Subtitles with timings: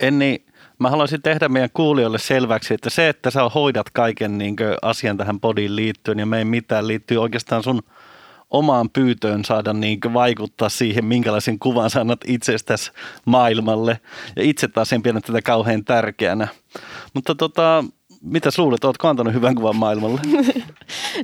[0.00, 0.44] Enni,
[0.78, 5.40] mä haluaisin tehdä meidän kuulijoille selväksi, että se, että sä hoidat kaiken niin asian tähän
[5.40, 7.82] podiin liittyen ja me ei mitään liittyy oikeastaan sun
[8.50, 12.92] omaan pyytöön saada niin vaikuttaa siihen, minkälaisen kuvan sä annat itsestäsi
[13.24, 14.00] maailmalle.
[14.36, 16.48] Ja itse taas en pidä tätä kauhean tärkeänä.
[17.14, 17.84] Mutta tota,
[18.22, 20.20] mitä luulet, oletko antanut hyvän kuvan maailmalle?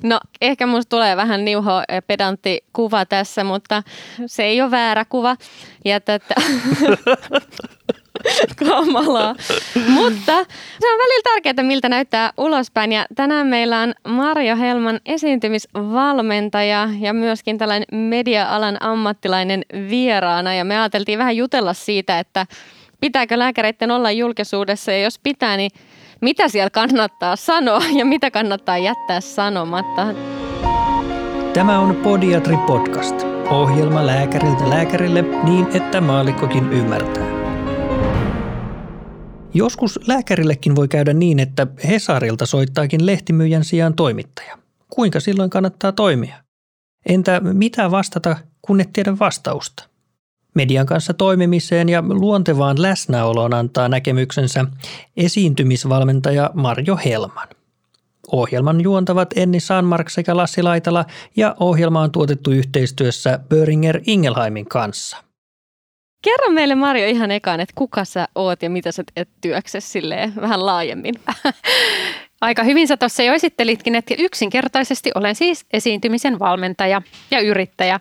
[0.02, 3.82] No ehkä musta tulee vähän niuho pedantti kuva tässä, mutta
[4.27, 5.36] se ei ole väärä kuva.
[5.84, 6.34] Ja tätä...
[8.68, 9.34] Kamalaa.
[9.88, 10.45] Mutta
[10.80, 12.92] se on välillä tärkeää, miltä näyttää ulospäin.
[12.92, 20.55] Ja tänään meillä on Marjo Helman esiintymisvalmentaja ja myöskin tällainen media-alan ammattilainen vieraana.
[20.55, 22.46] Ja me ajateltiin vähän jutella siitä, että
[23.01, 25.70] pitääkö lääkäreiden olla julkisuudessa ja jos pitää, niin
[26.20, 30.07] mitä siellä kannattaa sanoa ja mitä kannattaa jättää sanomatta.
[31.52, 33.15] Tämä on Podiatri Podcast.
[33.51, 37.41] Ohjelma lääkäriltä lääkärille niin, että maallikkokin ymmärtää.
[39.55, 44.59] Joskus lääkärillekin voi käydä niin, että Hesarilta soittaakin lehtimyyjän sijaan toimittaja.
[44.90, 46.37] Kuinka silloin kannattaa toimia?
[47.07, 49.88] Entä mitä vastata, kun et tiedä vastausta?
[50.54, 54.65] Median kanssa toimimiseen ja luontevaan läsnäoloon antaa näkemyksensä
[55.16, 57.48] esiintymisvalmentaja Marjo Helman.
[58.32, 61.04] Ohjelman juontavat Enni Sanmark sekä Lassi Laitala
[61.37, 65.16] ja ohjelma on tuotettu yhteistyössä Böringer Ingelheimin kanssa–
[66.22, 70.32] Kerro meille Marjo ihan ekaan, että kuka sä oot ja mitä sä teet työksessä silleen
[70.41, 71.14] vähän laajemmin.
[72.41, 78.00] Aika hyvin sä tuossa jo esittelitkin, että yksinkertaisesti olen siis esiintymisen valmentaja ja yrittäjä.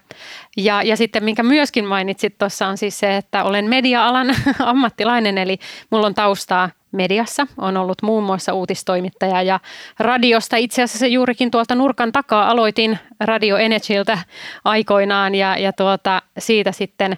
[0.57, 5.57] Ja, ja sitten minkä myöskin mainitsit tuossa on siis se, että olen media-alan ammattilainen, eli
[5.89, 7.47] mulla on taustaa mediassa.
[7.57, 9.59] On ollut muun muassa uutistoimittaja ja
[9.99, 10.57] radiosta.
[10.57, 14.17] Itse asiassa juurikin tuolta nurkan takaa aloitin Radio Energyltä
[14.63, 17.17] aikoinaan ja, ja tuota, siitä sitten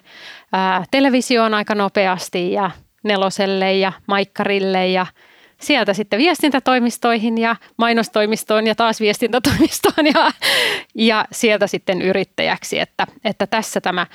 [0.52, 2.70] ää, televisioon aika nopeasti ja
[3.04, 5.06] neloselle ja maikkarille ja
[5.60, 10.30] sieltä sitten viestintätoimistoihin ja mainostoimistoon ja taas viestintätoimistoon ja,
[10.94, 12.78] ja sieltä sitten yrittäjäksi.
[12.78, 14.06] Että, että tässä tämä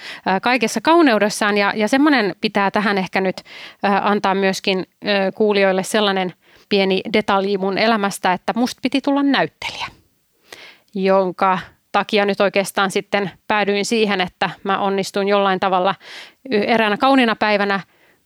[0.41, 3.41] kaikessa kauneudessaan ja, ja semmoinen pitää tähän ehkä nyt
[4.01, 4.85] antaa myöskin
[5.35, 6.33] kuulijoille sellainen
[6.69, 9.87] pieni detalji mun elämästä, että musta piti tulla näyttelijä,
[10.95, 11.59] jonka
[11.91, 15.95] takia nyt oikeastaan sitten päädyin siihen, että mä onnistuin jollain tavalla
[16.51, 17.79] eräänä kauniina päivänä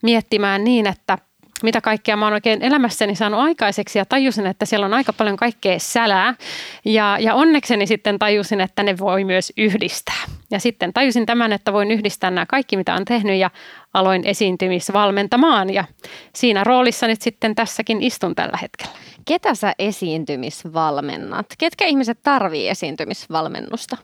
[0.04, 1.18] miettimään niin, että
[1.64, 5.38] mitä kaikkea mä oon oikein elämässäni saanut aikaiseksi ja tajusin, että siellä on aika paljon
[5.38, 6.34] kaikkea sälää.
[6.86, 10.24] Ja, ja onnekseni sitten tajusin, että ne voi myös yhdistää.
[10.52, 13.50] Ja sitten tajusin tämän, että voin yhdistää nämä kaikki, mitä on tehnyt ja
[13.94, 15.74] aloin esiintymisvalmentamaan.
[15.74, 15.84] Ja
[16.36, 18.94] siinä roolissa nyt sitten tässäkin istun tällä hetkellä.
[19.26, 21.46] Ketä sä esiintymisvalmennat?
[21.58, 23.98] Ketkä ihmiset tarvii esiintymisvalmennusta?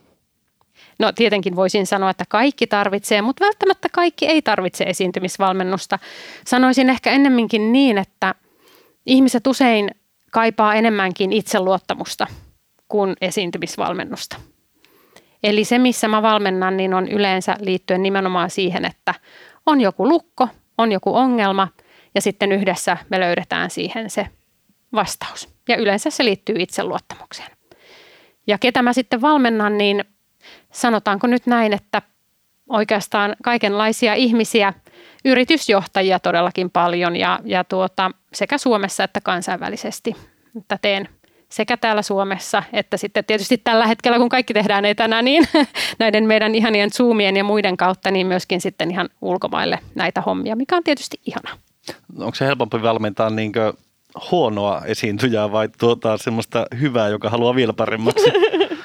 [1.00, 6.00] No tietenkin voisin sanoa, että kaikki tarvitsee, mutta välttämättä kaikki ei tarvitse esiintymisvalmennusta.
[6.48, 8.36] Sanoisin ehkä ennemminkin niin, että
[9.06, 9.92] ihmiset usein
[10.32, 12.28] kaipaa enemmänkin itseluottamusta
[12.88, 14.38] kuin esiintymisvalmennusta.
[15.44, 19.14] Eli se, missä mä valmennan, niin on yleensä liittyen nimenomaan siihen, että
[19.66, 21.68] on joku lukko, on joku ongelma
[22.16, 24.28] ja sitten yhdessä me löydetään siihen se
[24.94, 25.50] vastaus.
[25.68, 27.52] Ja yleensä se liittyy itseluottamukseen.
[28.48, 30.04] Ja ketä mä sitten valmennan, niin
[30.72, 32.02] sanotaanko nyt näin, että
[32.70, 34.74] oikeastaan kaikenlaisia ihmisiä,
[35.26, 40.16] yritysjohtajia todellakin paljon ja, ja tuota, sekä Suomessa että kansainvälisesti.
[40.58, 41.10] Että teen
[41.50, 45.48] sekä täällä Suomessa että sitten tietysti tällä hetkellä, kun kaikki tehdään etänä, niin
[46.00, 50.76] näiden meidän ihanien Zoomien ja muiden kautta, niin myöskin sitten ihan ulkomaille näitä hommia, mikä
[50.76, 51.58] on tietysti ihana.
[52.20, 53.52] Onko se helpompi valmentaa niin
[54.32, 58.32] huonoa esiintyjää vai tuota semmoista hyvää, joka haluaa vielä paremmaksi?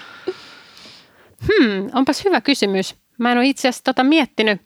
[1.47, 2.95] Hmm, onpas hyvä kysymys.
[3.19, 4.61] Mä en ole itse asiassa tota miettinyt.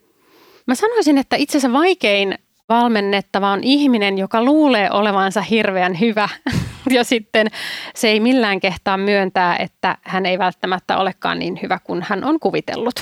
[0.66, 6.28] Mä sanoisin, että itse asiassa vaikein valmennettava on ihminen, joka luulee olevansa hirveän hyvä
[6.91, 7.47] ja sitten
[7.94, 12.41] se ei millään kehtaa myöntää, että hän ei välttämättä olekaan niin hyvä kuin hän on
[12.41, 12.95] kuvitellut.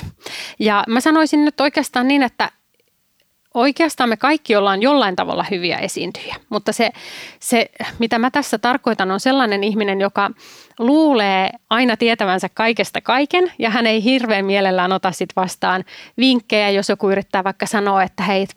[0.59, 2.51] Ja mä sanoisin nyt oikeastaan niin, että
[3.53, 6.91] oikeastaan me kaikki ollaan jollain tavalla hyviä esiintyjiä, mutta se,
[7.39, 10.31] se, mitä mä tässä tarkoitan, on sellainen ihminen, joka
[10.79, 15.83] luulee aina tietävänsä kaikesta kaiken ja hän ei hirveän mielellään ota sit vastaan
[16.17, 18.47] vinkkejä, jos joku yrittää vaikka sanoa, että hei,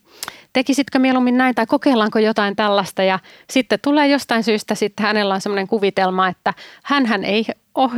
[0.53, 3.19] tekisitkö mieluummin näin tai kokeillaanko jotain tällaista ja
[3.51, 6.55] sitten tulee jostain syystä sitten hänellä on sellainen kuvitelma, että
[6.85, 7.45] hän ei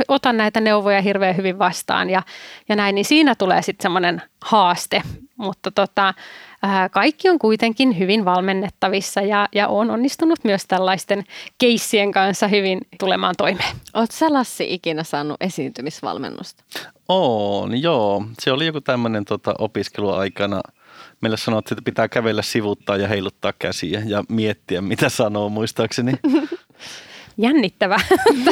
[0.07, 2.21] ota näitä neuvoja hirveän hyvin vastaan ja,
[2.69, 5.01] ja näin, niin siinä tulee sitten semmoinen haaste,
[5.37, 6.13] mutta tota,
[6.91, 11.23] kaikki on kuitenkin hyvin valmennettavissa ja, ja on onnistunut myös tällaisten
[11.57, 13.75] keissien kanssa hyvin tulemaan toimeen.
[13.93, 16.63] Oletko sä Lassi ikinä saanut esiintymisvalmennusta?
[17.09, 18.25] On, joo.
[18.39, 20.61] Se oli joku tämmöinen tota, opiskeluaikana–
[21.21, 26.13] meille sanottiin, että pitää kävellä sivuttaa ja heiluttaa käsiä ja miettiä, mitä sanoo muistaakseni.
[27.37, 27.97] Jännittävä.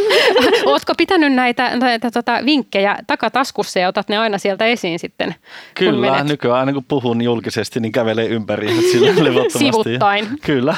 [0.66, 5.36] Oletko pitänyt näitä, näitä tota, vinkkejä takataskussa ja otat ne aina sieltä esiin sitten?
[5.76, 9.60] Kyllä, kun nykyään aina kun puhun julkisesti, niin kävelee ympäri sillä levottomasti.
[9.60, 10.28] Sivuttain.
[10.42, 10.76] Kyllä.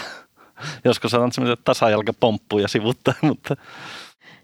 [0.86, 3.56] Joskus sanon semmoiset tasajalkapomppuja sivuttain, mutta...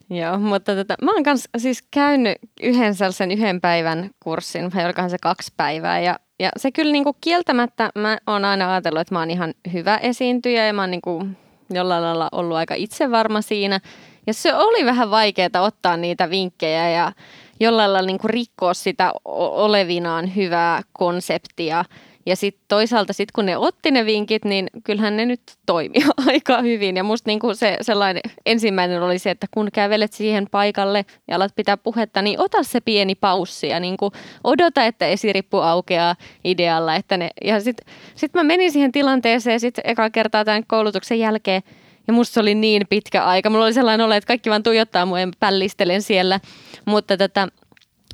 [0.10, 5.10] Joo, mutta tota, mä oon kans siis käynyt yhden sellaisen yhden päivän kurssin, vai olikohan
[5.10, 9.20] se kaksi päivää, ja, ja se kyllä niinku kieltämättä, mä oon aina ajatellut, että mä
[9.20, 11.28] oon ihan hyvä esiintyjä, ja mä oon niinku
[11.70, 13.80] jollain lailla ollut aika itsevarma siinä.
[14.28, 17.12] Ja se oli vähän vaikeaa ottaa niitä vinkkejä ja
[17.60, 21.86] jollain lailla niin kuin rikkoa sitä olevinaan hyvää konseptia.
[22.26, 25.96] Ja sitten toisaalta sit kun ne otti ne vinkit, niin kyllähän ne nyt toimi
[26.28, 26.98] aika hyvin.
[26.98, 31.56] Ja musta niinku se sellainen ensimmäinen oli se, että kun kävelet siihen paikalle ja alat
[31.56, 34.12] pitää puhetta, niin ota se pieni paussi ja niinku
[34.44, 36.96] odota, että esirippu aukeaa idealla.
[36.96, 41.62] Että ne, ja sitten sit mä menin siihen tilanteeseen sitten eka kertaa tämän koulutuksen jälkeen
[42.10, 43.50] ja musta se oli niin pitkä aika.
[43.50, 46.40] Mulla oli sellainen olo, että kaikki vaan tuijottaa mua ja pällistelen siellä.
[46.86, 47.48] Mutta tätä,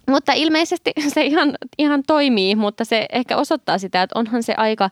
[0.08, 4.90] mutta ilmeisesti se ihan, ihan toimii, mutta se ehkä osoittaa sitä, että onhan se aika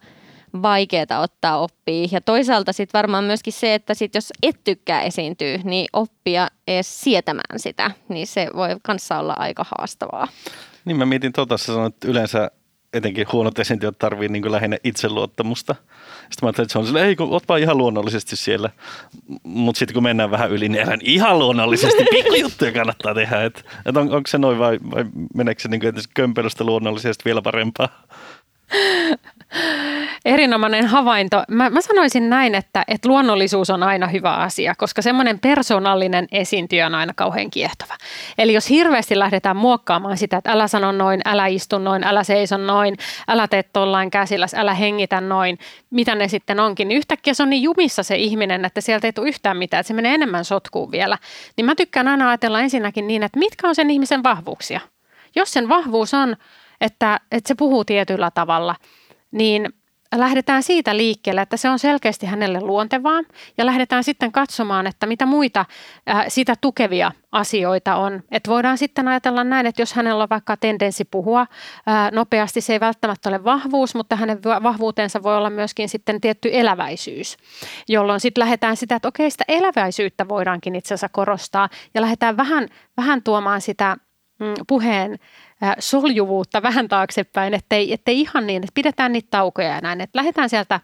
[0.62, 2.08] vaikeaa ottaa oppia.
[2.12, 7.02] Ja toisaalta sitten varmaan myöskin se, että sit jos et tykkää esiintyä, niin oppia edes
[7.02, 10.28] sietämään sitä, niin se voi kanssa olla aika haastavaa.
[10.86, 12.52] Niin mä mietin tota, sä sanoit, että yleensä
[12.94, 15.74] etenkin huonot esiintyjät tarvii niin lähinnä itseluottamusta.
[15.74, 18.70] Sitten mä ajattelin, että se on silleen, ei kun oot vaan ihan luonnollisesti siellä.
[19.44, 22.06] Mutta sitten kun mennään vähän yli, niin ihan luonnollisesti.
[22.12, 23.44] Pikkujuttuja kannattaa tehdä.
[23.44, 25.06] Et, et on, onko se noin vai, vai
[25.36, 25.82] meneekö se niin
[26.14, 27.90] kömpelöstä luonnollisesti vielä parempaa?
[30.26, 31.44] Erinomainen havainto.
[31.48, 36.86] Mä, mä sanoisin näin, että, että luonnollisuus on aina hyvä asia, koska semmoinen persoonallinen esiintyjä
[36.86, 37.94] on aina kauhean kiehtova.
[38.38, 42.58] Eli jos hirveästi lähdetään muokkaamaan sitä, että älä sano noin, älä istu noin, älä seiso
[42.58, 42.98] noin,
[43.28, 45.58] älä tee tollain käsillä, älä hengitä noin,
[45.90, 49.14] mitä ne sitten onkin, niin yhtäkkiä se on niin jumissa se ihminen, että sieltä ei
[49.14, 51.18] tule yhtään mitään, että se menee enemmän sotkuun vielä.
[51.58, 54.80] Niin mä tykkään aina ajatella ensinnäkin niin, että mitkä on sen ihmisen vahvuuksia.
[55.36, 56.36] Jos sen vahvuus on,
[56.82, 58.76] että, että se puhuu tietyllä tavalla,
[59.32, 59.74] niin
[60.20, 63.22] lähdetään siitä liikkeelle, että se on selkeästi hänelle luontevaa
[63.58, 65.66] ja lähdetään sitten katsomaan, että mitä muita
[66.10, 68.24] äh, sitä tukevia asioita on.
[68.32, 71.48] Että voidaan sitten ajatella näin, että jos hänellä on vaikka tendenssi puhua äh,
[72.12, 77.38] nopeasti, se ei välttämättä ole vahvuus, mutta hänen vahvuutensa voi olla myöskin sitten tietty eläväisyys,
[77.88, 82.68] jolloin sitten lähdetään sitä, että okei, sitä eläväisyyttä voidaankin itse asiassa korostaa ja lähdetään vähän,
[82.98, 83.98] vähän tuomaan sitä
[84.40, 85.20] mm, puheen
[85.80, 90.50] soljuvuutta vähän taaksepäin, ettei, ettei ihan niin, että pidetään niitä taukoja ja näin, että lähdetään
[90.50, 90.80] sieltä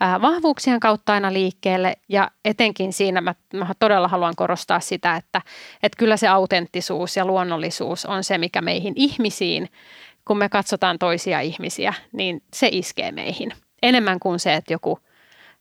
[0.00, 5.42] vahvuuksien kautta aina liikkeelle ja etenkin siinä mä, mä todella haluan korostaa sitä, että,
[5.82, 9.68] että kyllä se autenttisuus ja luonnollisuus on se, mikä meihin ihmisiin,
[10.24, 13.52] kun me katsotaan toisia ihmisiä, niin se iskee meihin.
[13.82, 14.98] Enemmän kuin se, että joku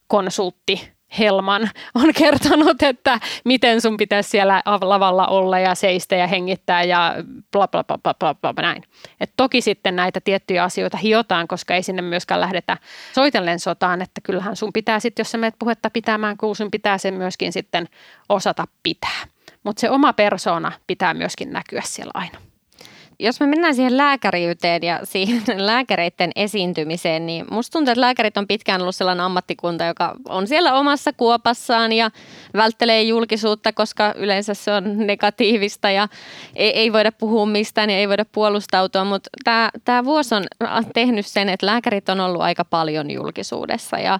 [0.07, 6.83] konsultti Helman on kertonut, että miten sun pitäisi siellä lavalla olla ja seistä ja hengittää
[6.83, 7.15] ja
[7.51, 8.83] bla bla bla bla bla, bla näin.
[9.19, 12.77] Et toki sitten näitä tiettyjä asioita hiotaan, koska ei sinne myöskään lähdetä
[13.15, 16.97] soitellen sotaan, että kyllähän sun pitää sitten, jos sä menet puhetta pitämään, kun sun pitää
[16.97, 17.89] sen myöskin sitten
[18.29, 19.27] osata pitää.
[19.63, 22.52] Mutta se oma persona pitää myöskin näkyä siellä aina
[23.23, 28.47] jos me mennään siihen lääkäriyteen ja siihen lääkäreiden esiintymiseen, niin musta tuntuu, että lääkärit on
[28.47, 32.11] pitkään ollut sellainen ammattikunta, joka on siellä omassa kuopassaan ja
[32.53, 36.07] välttelee julkisuutta, koska yleensä se on negatiivista ja
[36.55, 40.43] ei, ei voida puhua mistään ja ei voida puolustautua, mutta tämä, tämä vuosi on
[40.93, 44.19] tehnyt sen, että lääkärit on ollut aika paljon julkisuudessa ja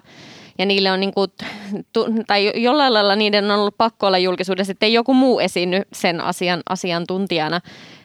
[0.58, 1.32] ja niille on niin kuin,
[2.26, 6.20] tai jollain lailla niiden on ollut pakko olla julkisuudessa, että ei joku muu esiinny sen
[6.20, 7.60] asian asiantuntijana.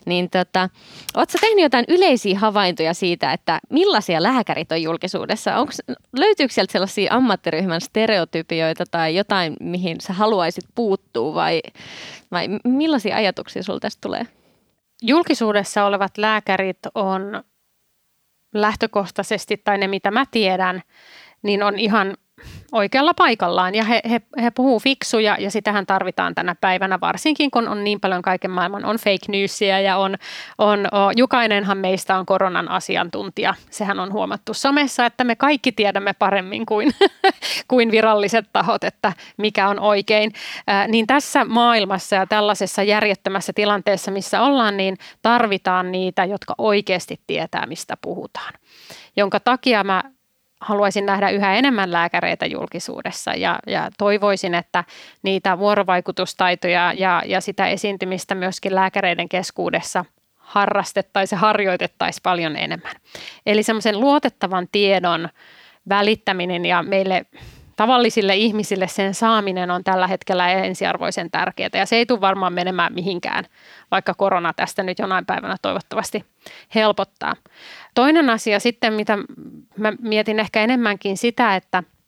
[0.09, 0.69] Niin tota,
[1.17, 5.57] ootko tehnyt jotain yleisiä havaintoja siitä, että millaisia lääkärit on julkisuudessa?
[5.57, 5.71] Onko,
[6.17, 11.61] löytyykö sieltä sellaisia ammattiryhmän stereotypioita tai jotain, mihin sä haluaisit puuttua vai,
[12.31, 14.27] vai millaisia ajatuksia sulla tästä tulee?
[15.01, 17.43] Julkisuudessa olevat lääkärit on
[18.53, 20.81] lähtökohtaisesti, tai ne mitä mä tiedän,
[21.41, 22.17] niin on ihan
[22.71, 27.67] oikealla paikallaan ja he, he, he puhuu fiksuja ja sitähän tarvitaan tänä päivänä varsinkin kun
[27.67, 30.15] on niin paljon kaiken maailman on fake newsia ja on,
[30.57, 33.55] on o, jokainenhan meistä on koronan asiantuntija.
[33.69, 36.91] Sehän on huomattu somessa, että me kaikki tiedämme paremmin kuin,
[37.67, 40.33] kuin viralliset tahot, että mikä on oikein.
[40.67, 47.19] Ää, niin tässä maailmassa ja tällaisessa järjettömässä tilanteessa, missä ollaan, niin tarvitaan niitä, jotka oikeasti
[47.27, 48.53] tietää, mistä puhutaan
[49.19, 50.03] jonka takia mä
[50.61, 54.83] haluaisin nähdä yhä enemmän lääkäreitä julkisuudessa ja, ja toivoisin, että
[55.23, 62.95] niitä vuorovaikutustaitoja ja, ja sitä esiintymistä myöskin lääkäreiden keskuudessa harrastettaisiin ja harjoitettaisiin paljon enemmän.
[63.45, 65.29] Eli semmoisen luotettavan tiedon
[65.89, 67.25] välittäminen ja meille
[67.79, 72.93] tavallisille ihmisille sen saaminen on tällä hetkellä ensiarvoisen tärkeää ja se ei tule varmaan menemään
[72.93, 73.45] mihinkään,
[73.91, 76.25] vaikka korona tästä nyt jonain päivänä toivottavasti
[76.75, 77.35] helpottaa.
[77.95, 79.17] Toinen asia sitten, mitä
[79.77, 81.83] mä mietin ehkä enemmänkin sitä, että–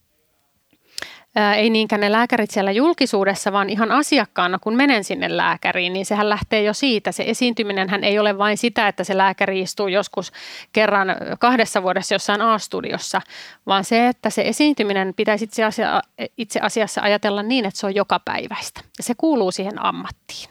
[1.35, 6.29] ei niinkään ne lääkärit siellä julkisuudessa, vaan ihan asiakkaana, kun menen sinne lääkäriin, niin sehän
[6.29, 7.11] lähtee jo siitä.
[7.11, 10.31] Se esiintyminen hän ei ole vain sitä, että se lääkäri istuu joskus
[10.73, 11.07] kerran
[11.39, 13.21] kahdessa vuodessa jossain A-studiossa,
[13.65, 16.01] vaan se, että se esiintyminen pitäisi itse, asia,
[16.37, 18.81] itse asiassa ajatella niin, että se on joka päiväistä.
[18.97, 20.49] Ja se kuuluu siihen ammattiin.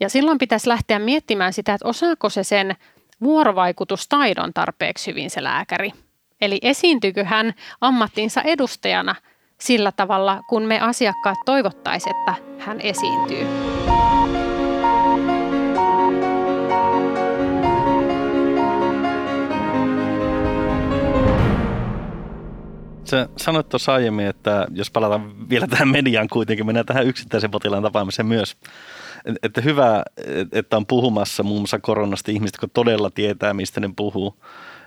[0.00, 2.76] Ja silloin pitäisi lähteä miettimään sitä, että osaako se sen
[3.22, 5.92] vuorovaikutustaidon tarpeeksi hyvin se lääkäri.
[6.40, 9.14] Eli esiintyykö hän ammattinsa edustajana–
[9.60, 13.46] sillä tavalla, kun me asiakkaat toivottaisiin, että hän esiintyy.
[23.04, 27.82] Sä sanoit tuossa aiemmin, että jos palataan vielä tähän mediaan kuitenkin, mennään tähän yksittäisen potilaan
[27.82, 28.56] tapaamiseen myös.
[29.42, 30.02] Että hyvä,
[30.52, 34.34] että on puhumassa muun muassa koronasta ihmistä, jotka todella tietää, mistä ne puhuu.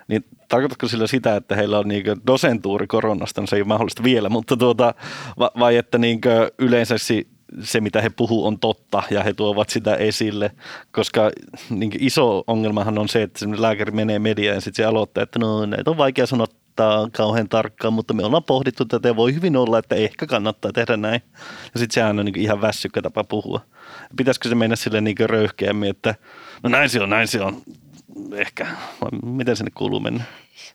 [0.08, 4.04] Niin tarkoitatko sillä sitä, että heillä on niin dosentuuri koronasta, no se ei ole mahdollista
[4.04, 4.94] vielä, mutta tuota,
[5.40, 6.22] vai että niin
[6.60, 6.96] yleensä
[7.62, 10.52] se, mitä he puhuu, on totta ja he tuovat sitä esille,
[10.92, 11.32] koska
[11.70, 15.66] niin iso ongelmahan on se, että lääkäri menee mediaan ja sitten se aloittaa, että no
[15.66, 16.48] näitä on vaikea sanoa
[17.12, 20.98] kauhean tarkkaan, mutta me ollaan pohdittu tätä ja voi hyvin olla, että ehkä kannattaa tehdä
[20.98, 21.22] näin.
[21.74, 23.62] Ja sitten sehän on niin ihan väsykkä tapa puhua.
[24.18, 26.16] Pitäisikö se mennä sille niin röyhkeämmin, että
[26.64, 27.62] no näin se on, näin se on,
[28.36, 28.68] ehkä,
[29.26, 30.24] miten sinne kuuluu mennä?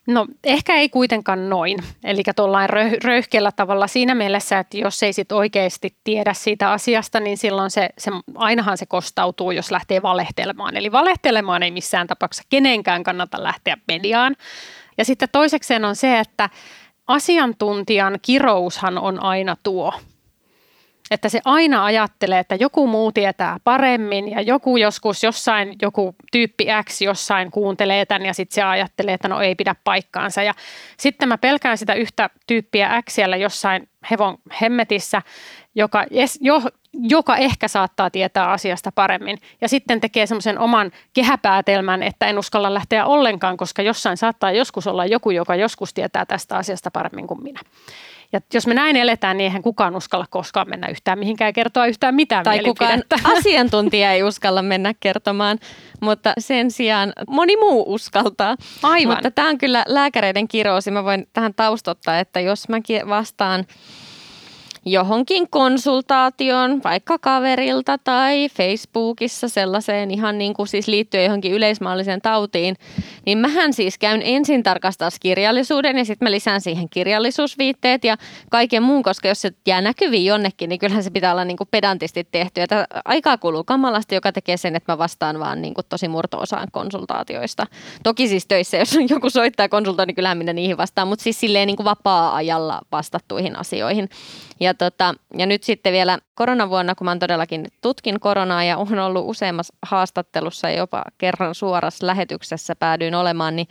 [0.07, 2.69] No ehkä ei kuitenkaan noin, eli tuollain
[3.03, 7.89] röyhkeällä tavalla siinä mielessä, että jos ei sit oikeasti tiedä siitä asiasta, niin silloin se,
[7.97, 10.77] se, ainahan se kostautuu, jos lähtee valehtelemaan.
[10.77, 14.35] Eli valehtelemaan ei missään tapauksessa kenenkään kannata lähteä mediaan.
[14.97, 16.49] Ja sitten toisekseen on se, että
[17.07, 19.93] asiantuntijan kiroushan on aina tuo–
[21.13, 26.67] että se aina ajattelee, että joku muu tietää paremmin ja joku joskus jossain, joku tyyppi
[26.83, 30.43] X jossain kuuntelee tämän ja sitten se ajattelee, että no ei pidä paikkaansa.
[30.43, 30.53] Ja
[30.97, 35.21] sitten mä pelkään sitä yhtä tyyppiä X siellä jossain hevon hemmetissä,
[35.75, 36.05] joka,
[36.41, 36.61] jo,
[36.93, 39.37] joka ehkä saattaa tietää asiasta paremmin.
[39.61, 44.87] Ja sitten tekee semmoisen oman kehäpäätelmän, että en uskalla lähteä ollenkaan, koska jossain saattaa joskus
[44.87, 47.59] olla joku, joka joskus tietää tästä asiasta paremmin kuin minä.
[48.33, 51.85] Ja jos me näin eletään, niin eihän kukaan uskalla koskaan mennä yhtään mihinkään ja kertoa
[51.85, 53.03] yhtään mitään Tai kukaan
[53.37, 55.59] asiantuntija ei uskalla mennä kertomaan,
[56.01, 58.55] mutta sen sijaan moni muu uskaltaa.
[58.83, 59.15] Aivan.
[59.15, 60.91] Mutta tämä on kyllä lääkäreiden kiroosi.
[60.91, 62.77] Mä voin tähän taustottaa, että jos mä
[63.09, 63.65] vastaan
[64.85, 72.75] johonkin konsultaation, vaikka kaverilta tai Facebookissa sellaiseen ihan niin kuin siis liittyen johonkin yleismaalliseen tautiin,
[73.25, 78.17] niin mähän siis käyn ensin tarkastaa kirjallisuuden ja sitten mä lisään siihen kirjallisuusviitteet ja
[78.49, 81.67] kaiken muun, koska jos se jää näkyviin jonnekin, niin kyllähän se pitää olla niin kuin
[81.71, 82.61] pedantisti tehty.
[82.61, 82.67] Ja
[83.05, 87.65] aikaa kuluu kamalasti, joka tekee sen, että mä vastaan vaan niin kuin tosi murto-osaan konsultaatioista.
[88.03, 91.67] Toki siis töissä, jos joku soittaa konsultoon, niin kyllähän minä niihin vastaan, mutta siis silleen
[91.67, 94.09] niin kuin vapaa-ajalla vastattuihin asioihin.
[94.59, 99.23] Ja, tota, ja nyt sitten vielä koronavuonna, kun mä todellakin tutkin koronaa ja on ollut
[99.27, 103.67] useammassa haastattelussa ja jopa kerran suorassa lähetyksessä päädyin olemaan, niin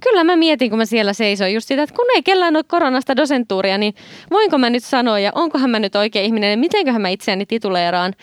[0.00, 3.16] kyllä mä mietin, kun mä siellä seisoin just sitä, että kun ei kellään ole koronasta
[3.16, 3.94] dosentuuria, niin
[4.30, 8.14] voinko mä nyt sanoa ja onkohan mä nyt oikea ihminen ja mitenköhän mä itseäni tituleeraan.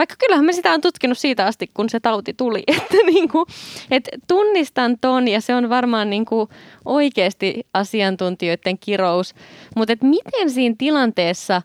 [0.00, 2.62] Vaikka kyllähän mä sitä on tutkinut siitä asti, kun se tauti tuli.
[2.76, 3.46] Että niin kuin,
[3.90, 6.48] et tunnistan ton ja se on varmaan niin kuin
[6.84, 9.34] oikeasti asiantuntijoiden kirous.
[9.76, 11.62] Mutta miten siinä tilanteessa,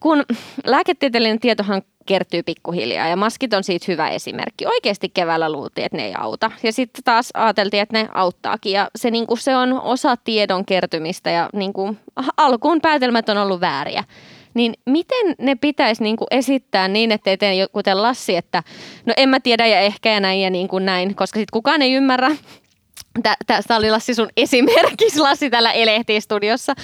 [0.00, 0.24] kun
[0.64, 4.66] lääketieteellinen tietohan kertyy pikkuhiljaa ja maskit on siitä hyvä esimerkki.
[4.66, 8.90] Oikeasti keväällä luultiin, että ne ei auta ja sitten taas ajateltiin, että ne auttaakin ja
[8.96, 11.98] se, niin kuin, se on osa tiedon kertymistä ja niin kuin,
[12.36, 14.04] alkuun päätelmät on ollut vääriä
[14.54, 18.62] niin miten ne pitäisi niin kuin esittää niin, ettei tee kuten Lassi, että
[19.06, 21.82] no en mä tiedä ja ehkä ja näin ja niin kuin näin, koska sitten kukaan
[21.82, 22.30] ei ymmärrä,
[23.46, 26.74] Tästä oli Lassi sun esimerkki, Lassi täällä Elehti-studiossa,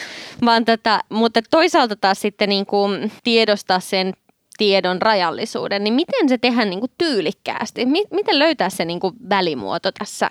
[0.45, 4.13] vaan tätä, mutta toisaalta taas sitten niin kuin tiedostaa sen
[4.59, 7.87] tiedon rajallisuuden, niin miten se tehdään niin kuin tyylikkäästi?
[8.11, 10.31] Miten löytää se niin kuin välimuoto tässä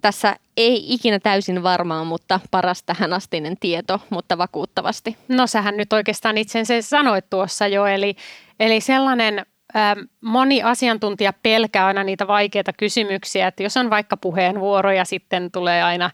[0.00, 5.16] tässä ei ikinä täysin varmaan, mutta paras tähän astinen tieto, mutta vakuuttavasti.
[5.28, 8.16] No sähän nyt oikeastaan itse sanoit tuossa jo, eli,
[8.60, 14.92] eli sellainen ähm, moni asiantuntija pelkää aina niitä vaikeita kysymyksiä, että jos on vaikka puheenvuoro
[14.92, 16.10] ja sitten tulee aina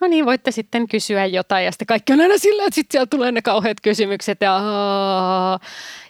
[0.00, 3.06] no niin, voitte sitten kysyä jotain ja sitten kaikki on aina sillä, että sitten siellä
[3.06, 4.60] tulee ne kauheat kysymykset ja,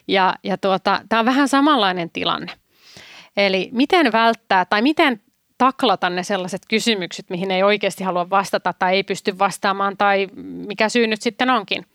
[0.08, 2.52] ja, ja tuota, tämä on vähän samanlainen tilanne.
[3.36, 5.20] Eli miten välttää tai miten
[5.62, 10.88] taklata ne sellaiset kysymykset, mihin ei oikeasti halua vastata tai ei pysty vastaamaan tai mikä
[10.88, 11.86] syy nyt sitten onkin.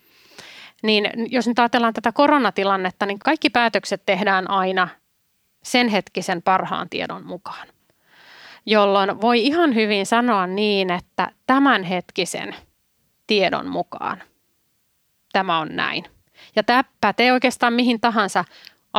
[0.83, 4.87] Niin jos nyt ajatellaan tätä koronatilannetta, niin kaikki päätökset tehdään aina
[5.63, 7.67] sen hetkisen parhaan tiedon mukaan.
[8.65, 12.55] Jolloin voi ihan hyvin sanoa niin, että tämänhetkisen
[13.27, 14.23] tiedon mukaan
[15.33, 16.03] tämä on näin.
[16.55, 18.45] Ja tämä pätee oikeastaan mihin tahansa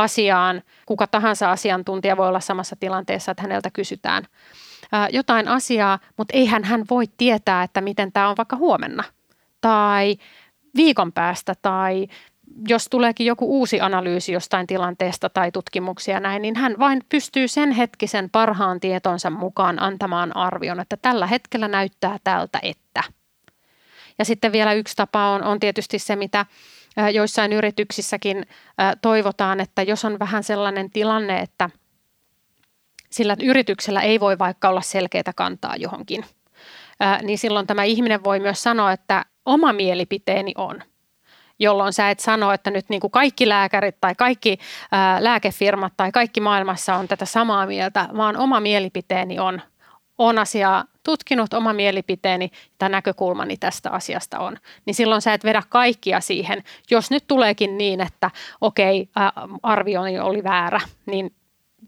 [0.03, 0.63] asiaan.
[0.87, 4.25] Kuka tahansa asiantuntija voi olla samassa tilanteessa, että häneltä kysytään
[5.13, 9.05] jotain asiaa, mutta eihän hän voi tietää, että miten tämä on vaikka huomenna
[9.61, 10.17] tai
[10.77, 12.07] viikon päästä tai
[12.69, 17.71] jos tuleekin joku uusi analyysi jostain tilanteesta tai tutkimuksia näin, niin hän vain pystyy sen
[17.73, 23.03] hetkisen parhaan tietonsa mukaan antamaan arvion, että tällä hetkellä näyttää tältä, että.
[24.19, 26.47] Ja sitten vielä yksi tapa on, on tietysti se, mitä
[27.13, 28.47] joissain yrityksissäkin
[29.03, 31.71] toivotaan, että jos on vähän sellainen tilanne, että
[33.11, 36.25] sillä yrityksellä ei voi vaikka olla selkeitä kantaa johonkin,
[37.23, 40.83] niin silloin tämä ihminen voi myös sanoa, että oma mielipiteeni on–
[41.59, 44.59] jolloin sä et sano, että nyt niin kuin kaikki lääkärit tai kaikki
[44.93, 49.63] ää, lääkefirmat tai kaikki maailmassa on tätä samaa mieltä, vaan oma mielipiteeni on,
[50.19, 54.57] on asiaa tutkinut, oma mielipiteeni tai näkökulmani tästä asiasta on.
[54.87, 56.63] Niin silloin sä et vedä kaikkia siihen.
[56.91, 59.09] Jos nyt tuleekin niin, että okei,
[59.63, 61.35] arvioni oli väärä, niin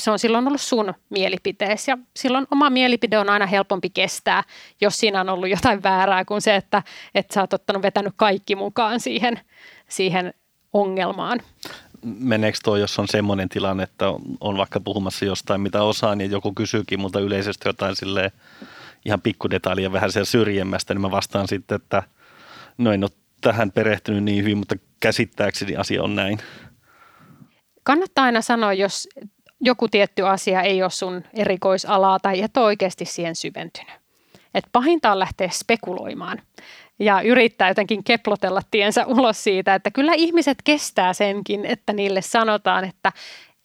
[0.01, 4.45] se on silloin ollut sun mielipiteesi ja silloin oma mielipide on aina helpompi kestää,
[4.81, 6.83] jos siinä on ollut jotain väärää kuin se, että,
[7.15, 9.41] että sä oot ottanut vetänyt kaikki mukaan siihen,
[9.89, 10.35] siihen
[10.73, 11.41] ongelmaan.
[12.05, 14.07] Meneekö tuo, jos on semmoinen tilanne, että
[14.41, 18.33] on vaikka puhumassa jostain, mitä osaan, ja joku kysyykin mutta yleisesti jotain sille
[19.05, 22.03] ihan pikkudetailia vähän siellä syrjemmästä, niin mä vastaan sitten, että
[22.79, 26.39] no en ole tähän perehtynyt niin hyvin, mutta käsittääkseni asia on näin.
[27.83, 29.09] Kannattaa aina sanoa, jos
[29.61, 34.01] joku tietty asia ei ole sun erikoisalaa tai et ole oikeasti siihen syventynyt.
[34.55, 36.43] Et pahinta on lähteä spekuloimaan
[36.99, 42.85] ja yrittää jotenkin keplotella tiensä ulos siitä, että kyllä ihmiset kestää senkin, että niille sanotaan,
[42.85, 43.13] että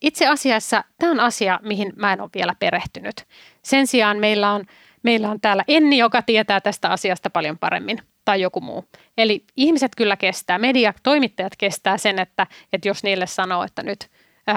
[0.02, 3.26] itse asiassa tämä on asia, mihin mä en ole vielä perehtynyt.
[3.62, 4.66] Sen sijaan meillä on,
[5.06, 8.86] meillä on täällä Enni, joka tietää tästä asiasta paljon paremmin tai joku muu.
[9.18, 14.08] Eli ihmiset kyllä kestää, media, toimittajat kestää sen, että, että jos niille sanoo, että nyt–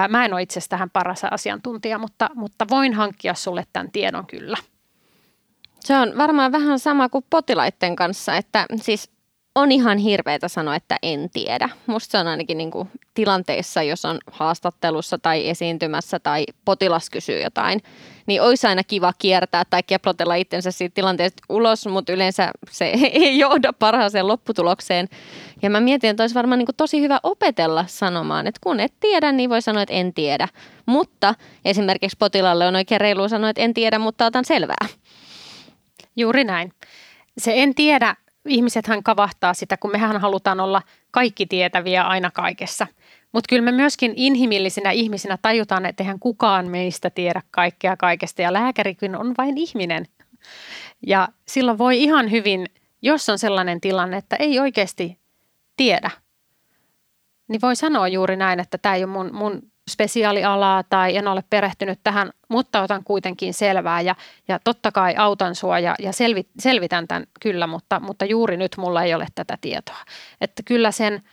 [0.09, 4.57] Mä en ole itse tähän paras asiantuntija, mutta, mutta voin hankkia sulle tämän tiedon kyllä.
[5.79, 9.11] Se on varmaan vähän sama kuin potilaiden kanssa, että siis
[9.59, 11.69] on ihan hirveätä sanoa, että en tiedä.
[11.85, 17.41] Musta se on ainakin niin kuin tilanteissa, jos on haastattelussa tai esiintymässä tai potilas kysyy
[17.41, 17.81] jotain,
[18.25, 23.39] niin olisi aina kiva kiertää tai keplotella itsensä siitä tilanteesta ulos, mutta yleensä se ei
[23.39, 25.07] johda parhaaseen lopputulokseen.
[25.61, 28.93] Ja mä mietin, että olisi varmaan niin kuin tosi hyvä opetella sanomaan, että kun et
[28.99, 30.47] tiedä, niin voi sanoa, että en tiedä.
[30.85, 34.87] Mutta esimerkiksi potilaalle on oikein reilu sanoa, että en tiedä, mutta otan selvää.
[36.15, 36.73] Juuri näin.
[37.37, 42.87] Se en tiedä ihmisethän kavahtaa sitä, kun mehän halutaan olla kaikki tietäviä aina kaikessa.
[43.31, 48.53] Mutta kyllä me myöskin inhimillisinä ihmisinä tajutaan, että eihän kukaan meistä tiedä kaikkea kaikesta ja
[48.53, 50.05] lääkärikin on vain ihminen.
[51.07, 52.65] Ja silloin voi ihan hyvin,
[53.01, 55.17] jos on sellainen tilanne, että ei oikeasti
[55.77, 56.11] tiedä,
[57.47, 61.43] niin voi sanoa juuri näin, että tämä ei ole mun, mun spesiaalialaa tai en ole
[61.49, 64.15] perehtynyt tähän, mutta otan kuitenkin selvää ja,
[64.47, 68.77] ja totta kai autan sua ja, ja selvi, selvitän tämän kyllä, mutta, mutta juuri nyt
[68.77, 69.97] mulla ei ole tätä tietoa.
[70.41, 71.23] Että kyllä sen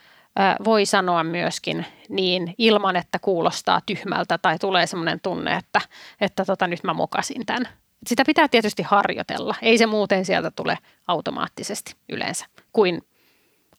[0.65, 5.81] voi sanoa myöskin niin ilman, että kuulostaa tyhmältä tai tulee semmoinen tunne, että,
[6.21, 7.67] että tota, nyt mä mokasin tämän.
[8.07, 9.55] Sitä pitää tietysti harjoitella.
[9.61, 13.01] Ei se muuten sieltä tule automaattisesti yleensä kuin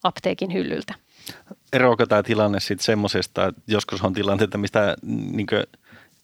[0.02, 0.94] apteekin hyllyltä
[1.72, 5.46] eroako tämä tilanne sitten semmoisesta, että joskus on tilanteita, mistä niin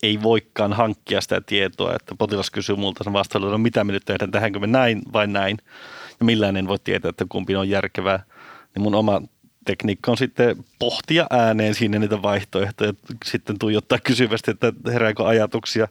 [0.02, 4.04] ei voikaan hankkia sitä tietoa, että potilas kysyy multa sen vastailun, no mitä me nyt
[4.04, 5.58] tehdään, tehdäänkö me näin vai näin,
[6.20, 8.24] ja millään en voi tietää, että kumpi on järkevää.
[8.74, 9.22] Niin mun oma
[9.64, 15.88] tekniikka on sitten pohtia ääneen siinä niitä vaihtoehtoja, sitten tuijottaa kysyvästi, että herääkö ajatuksia.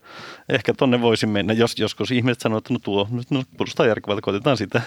[0.49, 4.57] Ehkä tonne voisi mennä, jos joskus ihmiset sanoo, että no tuo, no kuulostaa järkevältä, koitetaan
[4.57, 4.81] sitä.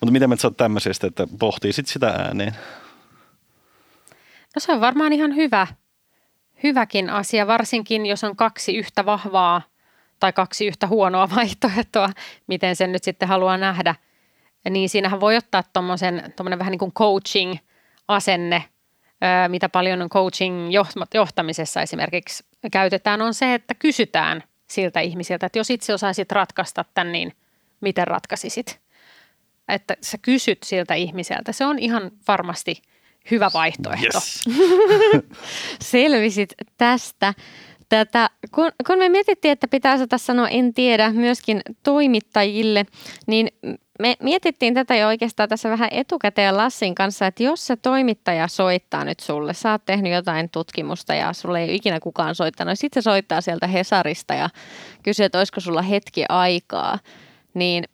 [0.00, 2.54] Mutta miten me sä tämmöisestä, että pohtii sitten sitä ääneen?
[4.54, 5.66] No se on varmaan ihan hyvä,
[6.62, 9.62] hyväkin asia, varsinkin jos on kaksi yhtä vahvaa
[10.20, 12.10] tai kaksi yhtä huonoa vaihtoehtoa,
[12.46, 13.94] miten sen nyt sitten haluaa nähdä.
[14.70, 18.64] Niin siinähän voi ottaa tuommoisen vähän niin kuin coaching-asenne,
[19.48, 20.70] mitä paljon coaching
[21.14, 27.12] johtamisessa esimerkiksi käytetään, on se, että kysytään siltä ihmisiltä, että jos itse osaisit ratkaista tämän,
[27.12, 27.32] niin
[27.80, 28.80] miten ratkaisisit?
[29.68, 31.52] Että sä kysyt siltä ihmiseltä.
[31.52, 32.82] Se on ihan varmasti
[33.30, 34.18] hyvä vaihtoehto.
[34.18, 34.44] Yes.
[35.82, 37.34] Selvisit tästä.
[37.88, 42.86] Tätä, kun, kun me mietittiin, että pitää osata sanoa en tiedä myöskin toimittajille,
[43.26, 43.48] niin
[44.00, 49.04] me mietittiin tätä jo oikeastaan tässä vähän etukäteen Lassin kanssa, että jos se toimittaja soittaa
[49.04, 53.02] nyt sulle, sä oot tehnyt jotain tutkimusta ja sulle ei ole ikinä kukaan soittanut, sitten
[53.02, 54.48] se soittaa sieltä Hesarista ja
[55.02, 56.98] kysyy, että olisiko sulla hetki aikaa,
[57.54, 57.84] niin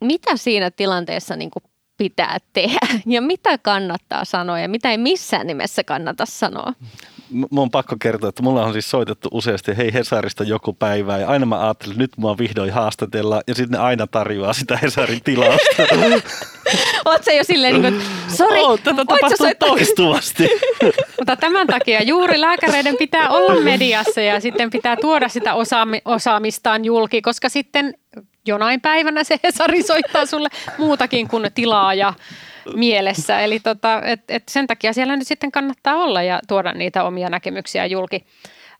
[0.00, 1.62] mitä siinä tilanteessa niin kuin
[1.96, 6.72] pitää tehdä ja mitä kannattaa sanoa ja mitä ei missään nimessä kannata sanoa?
[7.30, 11.28] Mun on pakko kertoa, että mulla on siis soitettu useasti hei Hesarista joku päivä ja
[11.28, 15.20] aina mä ajattelin, että nyt mua vihdoin haastatella ja sitten ne aina tarjoaa sitä Hesarin
[15.24, 15.82] tilausta.
[17.04, 18.02] Oot se jo silleen niin kuin,
[18.36, 20.48] sori, oh, tätä tapahtuu toistuvasti.
[21.18, 25.54] Mutta tämän takia juuri lääkäreiden pitää olla mediassa ja sitten pitää tuoda sitä
[26.04, 27.94] osaamistaan julki, koska sitten
[28.46, 32.14] jonain päivänä se Hesari soittaa sulle muutakin kuin tilaa ja
[32.74, 33.40] mielessä.
[33.40, 37.30] Eli tota, et, et sen takia siellä nyt sitten kannattaa olla ja tuoda niitä omia
[37.30, 38.26] näkemyksiä julki.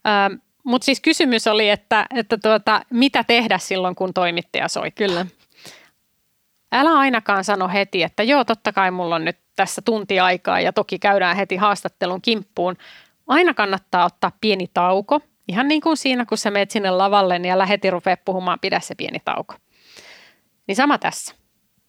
[0.07, 5.07] Ähm, Mutta siis kysymys oli, että, että tuota, mitä tehdä silloin, kun toimittaja soittaa.
[5.07, 5.25] Kyllä.
[6.71, 10.73] Älä ainakaan sano heti, että joo, totta kai mulla on nyt tässä tunti aikaa ja
[10.73, 12.77] toki käydään heti haastattelun kimppuun.
[13.27, 17.57] Aina kannattaa ottaa pieni tauko– Ihan niin kuin siinä, kun sä meet sinne lavalle ja
[17.57, 19.55] läheti rupeaa puhumaan, pidä se pieni tauko.
[20.67, 21.35] Niin sama tässä.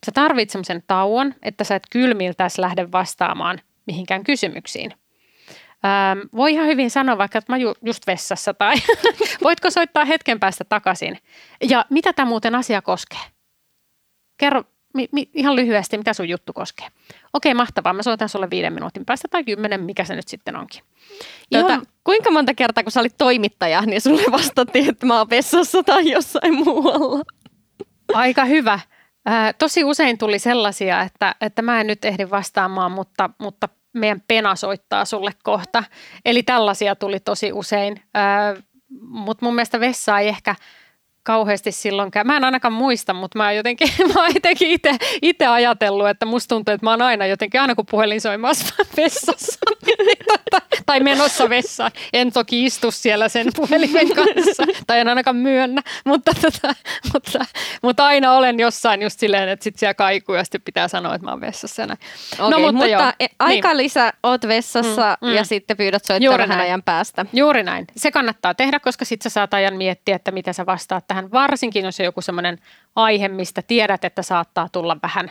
[0.07, 4.93] Sä tarvitset semmoisen tauon, että sä et kylmiltäs lähde vastaamaan mihinkään kysymyksiin.
[5.85, 8.75] Ähm, voi ihan hyvin sanoa vaikka, että mä ju, just vessassa tai
[9.45, 11.19] voitko soittaa hetken päästä takaisin.
[11.69, 13.21] Ja mitä tämä muuten asia koskee?
[14.37, 14.65] Kerro
[14.99, 16.87] mi, mi, ihan lyhyesti, mitä sun juttu koskee.
[17.33, 17.93] Okei, mahtavaa.
[17.93, 20.83] Mä soitan sulle viiden minuutin päästä tai kymmenen, mikä se nyt sitten onkin.
[21.53, 25.31] Tuota, Ihan, kuinka monta kertaa, kun sä olit toimittaja, niin sulle vastattiin, että mä oon
[25.31, 27.25] vessassa tai jossain muualla?
[28.15, 28.81] Aika hyvä.
[29.29, 34.23] Äh, tosi usein tuli sellaisia, että, että mä en nyt ehdi vastaamaan, mutta, mutta meidän
[34.29, 35.85] pena soittaa sulle kohta.
[36.25, 38.03] Eli tällaisia tuli tosi usein.
[38.17, 38.65] Äh,
[39.01, 40.55] mutta mun mielestä vessa ei ehkä–
[41.29, 46.09] kauheasti silloin Mä en ainakaan muista, mutta mä jotenkin, mä oon jotenkin itse, itse ajatellut,
[46.09, 49.59] että musta tuntuu, että mä oon aina jotenkin, aina kun puhelin soimassa vessassa.
[49.87, 50.18] Niin tota,
[50.87, 51.91] tai menossa vessaan.
[52.13, 56.75] En toki istu siellä sen puhelimen kanssa, tai en ainakaan myönnä, mutta, tota,
[57.13, 57.39] mutta,
[57.83, 61.25] mutta aina olen jossain just silleen, että sit siellä kaikuu ja sitten pitää sanoa, että
[61.25, 61.83] mä oon vessassa.
[61.83, 61.97] Okay,
[62.39, 63.77] no, mutta, mutta joo, e, aika niin.
[63.77, 65.35] lisä oot vessassa mm, mm.
[65.35, 67.27] ja sitten pyydät soittaa vähän ajan päästä.
[67.33, 67.87] Juuri näin.
[67.97, 71.33] Se kannattaa tehdä, koska sitten sä saat ajan miettiä, että mitä sä vastaat tähän tähän,
[71.33, 72.59] varsinkin jos on joku semmoinen
[72.97, 75.31] aihe, mistä tiedät, että saattaa tulla vähän,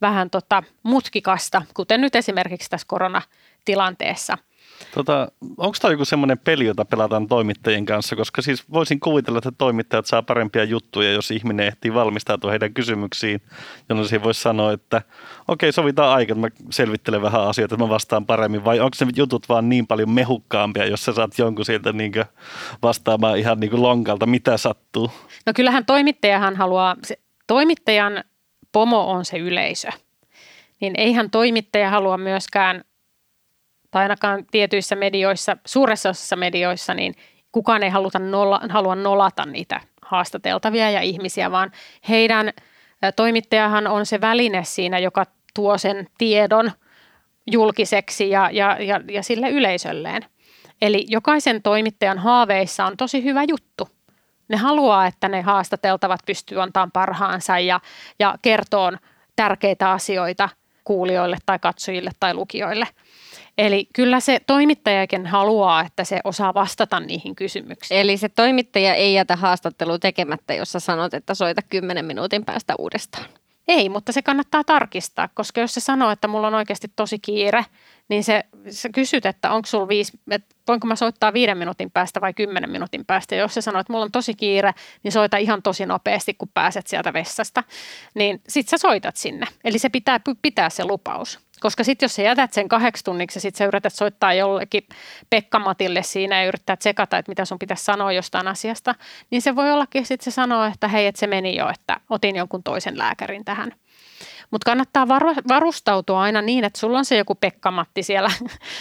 [0.00, 4.38] vähän tota mutkikasta, kuten nyt esimerkiksi tässä koronatilanteessa–
[4.94, 8.16] Tota, onko tämä joku semmoinen peli, jota pelataan toimittajien kanssa?
[8.16, 13.42] Koska siis voisin kuvitella, että toimittajat saa parempia juttuja, jos ihminen ehtii valmistautua heidän kysymyksiin,
[13.88, 14.96] jolloin siihen voisi sanoa, että
[15.48, 18.64] okei, okay, sovitaan aika, että mä selvittelen vähän asioita, että mä vastaan paremmin.
[18.64, 22.12] Vai onko se jutut vaan niin paljon mehukkaampia, jos sä saat jonkun sieltä niin
[22.82, 25.10] vastaamaan ihan niin lonkalta, mitä sattuu?
[25.46, 26.96] No kyllähän toimittajahan haluaa,
[27.46, 28.24] toimittajan
[28.72, 29.88] pomo on se yleisö.
[30.80, 32.84] Niin eihän toimittaja halua myöskään
[33.90, 37.14] tai ainakaan tietyissä medioissa, suuressa osassa medioissa, niin
[37.52, 41.72] kukaan ei haluta nolla, halua nolata niitä haastateltavia ja ihmisiä, vaan
[42.08, 42.52] heidän
[43.16, 46.72] toimittajahan on se väline siinä, joka tuo sen tiedon
[47.50, 50.22] julkiseksi ja, ja, ja, ja sille yleisölleen.
[50.82, 53.88] Eli jokaisen toimittajan haaveissa on tosi hyvä juttu.
[54.50, 57.80] Ne haluaa, että ne haastateltavat pystyy antamaan parhaansa ja,
[58.18, 58.98] ja kertoon
[59.36, 60.48] tärkeitä asioita
[60.84, 62.86] kuulijoille tai katsojille tai lukijoille–
[63.60, 68.00] Eli kyllä se toimittajakin haluaa, että se osaa vastata niihin kysymyksiin.
[68.00, 73.24] Eli se toimittaja ei jätä haastattelua tekemättä, jossa sanot, että soita 10 minuutin päästä uudestaan.
[73.70, 77.64] Ei, mutta se kannattaa tarkistaa, koska jos se sanoo, että mulla on oikeasti tosi kiire,
[78.08, 82.20] niin se, sä kysyt, että onko sulla viisi, että voinko mä soittaa viiden minuutin päästä
[82.20, 83.34] vai kymmenen minuutin päästä.
[83.34, 86.48] Ja jos se sanoo, että mulla on tosi kiire, niin soita ihan tosi nopeasti, kun
[86.54, 87.64] pääset sieltä vessasta.
[88.14, 89.46] Niin sit sä soitat sinne.
[89.64, 91.38] Eli se pitää pitää se lupaus.
[91.60, 94.86] Koska sitten jos sä jätät sen kahdeksi tunniksi ja sitten sä yrität soittaa jollekin
[95.30, 98.94] Pekka-Matille siinä ja yrittää tsekata, että mitä sun pitäisi sanoa jostain asiasta,
[99.30, 102.36] niin se voi ollakin sitten se sanoo, että hei, että se meni jo, että otin
[102.36, 103.72] jonkun toisen lääkärin tähän.
[104.50, 105.08] Mutta kannattaa
[105.48, 108.30] varustautua aina niin, että sulla on se joku Pekka-Matti siellä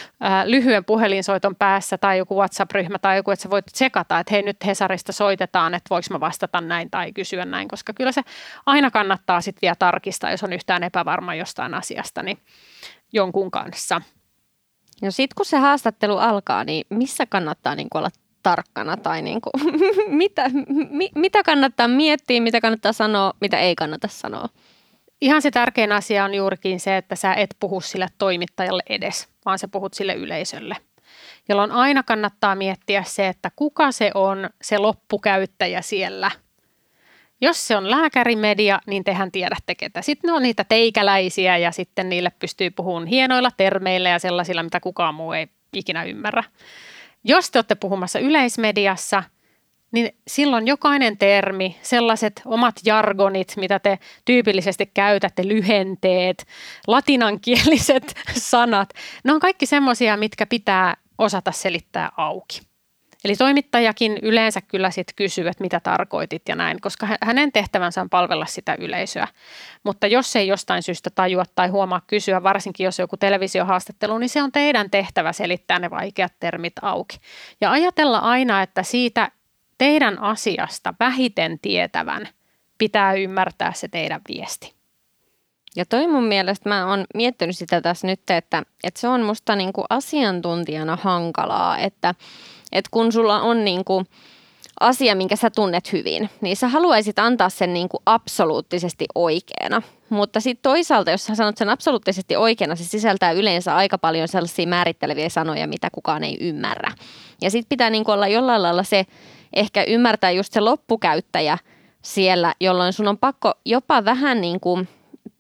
[0.45, 4.65] lyhyen puhelinsoiton päässä tai joku WhatsApp-ryhmä tai joku, että sä voit tsekata, että hei nyt
[4.65, 8.21] Hesarista soitetaan, että voiko mä vastata näin tai kysyä näin, koska kyllä se
[8.65, 12.37] aina kannattaa sitten vielä tarkistaa, jos on yhtään epävarma jostain asiasta, niin
[13.13, 14.01] jonkun kanssa.
[15.01, 18.09] No sitten kun se haastattelu alkaa, niin missä kannattaa niin olla
[18.43, 19.81] tarkkana tai niin kuin,
[20.21, 20.49] mitä,
[20.89, 24.49] mi, mitä kannattaa miettiä, mitä kannattaa sanoa, mitä ei kannata sanoa?
[25.21, 29.59] Ihan se tärkein asia on juurikin se, että sä et puhu sille toimittajalle edes, vaan
[29.59, 30.75] sä puhut sille yleisölle.
[31.49, 36.31] jolloin aina kannattaa miettiä se, että kuka se on se loppukäyttäjä siellä.
[37.41, 40.01] Jos se on lääkärimedia, niin tehän tiedätte ketä.
[40.01, 44.79] Sitten ne on niitä teikäläisiä ja sitten niille pystyy puhumaan hienoilla termeillä ja sellaisilla, mitä
[44.79, 46.43] kukaan muu ei ikinä ymmärrä.
[47.23, 49.23] Jos te olette puhumassa yleismediassa–
[49.91, 56.45] niin silloin jokainen termi, sellaiset omat jargonit, mitä te tyypillisesti käytätte, lyhenteet,
[56.87, 58.15] latinankieliset
[58.51, 58.89] sanat,
[59.23, 62.61] ne on kaikki semmoisia, mitkä pitää osata selittää auki.
[63.23, 68.09] Eli toimittajakin yleensä kyllä sitten kysyy, että mitä tarkoitit ja näin, koska hänen tehtävänsä on
[68.09, 69.27] palvella sitä yleisöä.
[69.83, 74.43] Mutta jos ei jostain syystä tajua tai huomaa kysyä, varsinkin jos joku televisiohaastattelu, niin se
[74.43, 77.17] on teidän tehtävä selittää ne vaikeat termit auki.
[77.61, 79.31] Ja ajatella aina, että siitä
[79.79, 82.27] teidän asiasta vähiten tietävän
[82.77, 84.73] pitää ymmärtää se teidän viesti.
[85.75, 89.55] Ja toi mun mielestä, mä oon miettinyt sitä tässä nyt, että, että se on musta
[89.55, 92.15] niinku asiantuntijana hankalaa, että,
[92.71, 94.05] että kun sulla on niinku
[94.79, 99.81] asia, minkä sä tunnet hyvin, niin sä haluaisit antaa sen niinku absoluuttisesti oikeana.
[100.09, 104.67] Mutta sitten toisaalta, jos sä sanot sen absoluuttisesti oikeana, se sisältää yleensä aika paljon sellaisia
[104.67, 106.91] määritteleviä sanoja, mitä kukaan ei ymmärrä.
[107.41, 109.05] Ja sitten pitää niinku olla jollain lailla se
[109.53, 111.57] ehkä ymmärtää just se loppukäyttäjä
[112.01, 114.87] siellä, jolloin sun on pakko jopa vähän niin kuin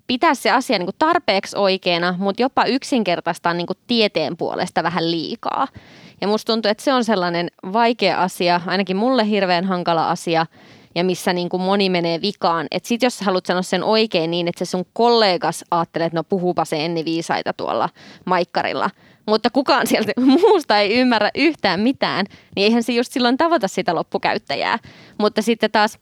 [0.07, 5.11] pitää se asia niin kuin tarpeeksi oikeana, mutta jopa yksinkertaistaa niin kuin tieteen puolesta vähän
[5.11, 5.67] liikaa.
[6.21, 10.45] Ja musta tuntuu, että se on sellainen vaikea asia, ainakin mulle hirveän hankala asia,
[10.95, 12.67] ja missä niin kuin moni menee vikaan.
[12.71, 16.23] Että sit jos haluat sanoa sen oikein niin, että se sun kollegas ajattelee, että no
[16.23, 17.89] puhuupa se Enni viisaita tuolla
[18.25, 18.89] maikkarilla,
[19.27, 22.25] mutta kukaan sieltä muusta ei ymmärrä yhtään mitään,
[22.55, 24.79] niin eihän se just silloin tavoita sitä loppukäyttäjää.
[25.17, 25.99] Mutta sitten taas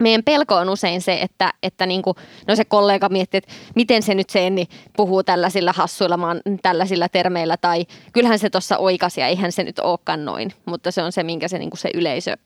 [0.00, 2.16] meidän pelko on usein se, että, että niin kuin,
[2.48, 7.08] no se kollega miettii, että miten se nyt se Enni puhuu tällaisilla hassuilla, maan, tällaisilla
[7.08, 11.12] termeillä, tai kyllähän se tuossa oikasi ja eihän se nyt olekaan noin, mutta se on
[11.12, 12.36] se, minkä se, niin kuin se yleisö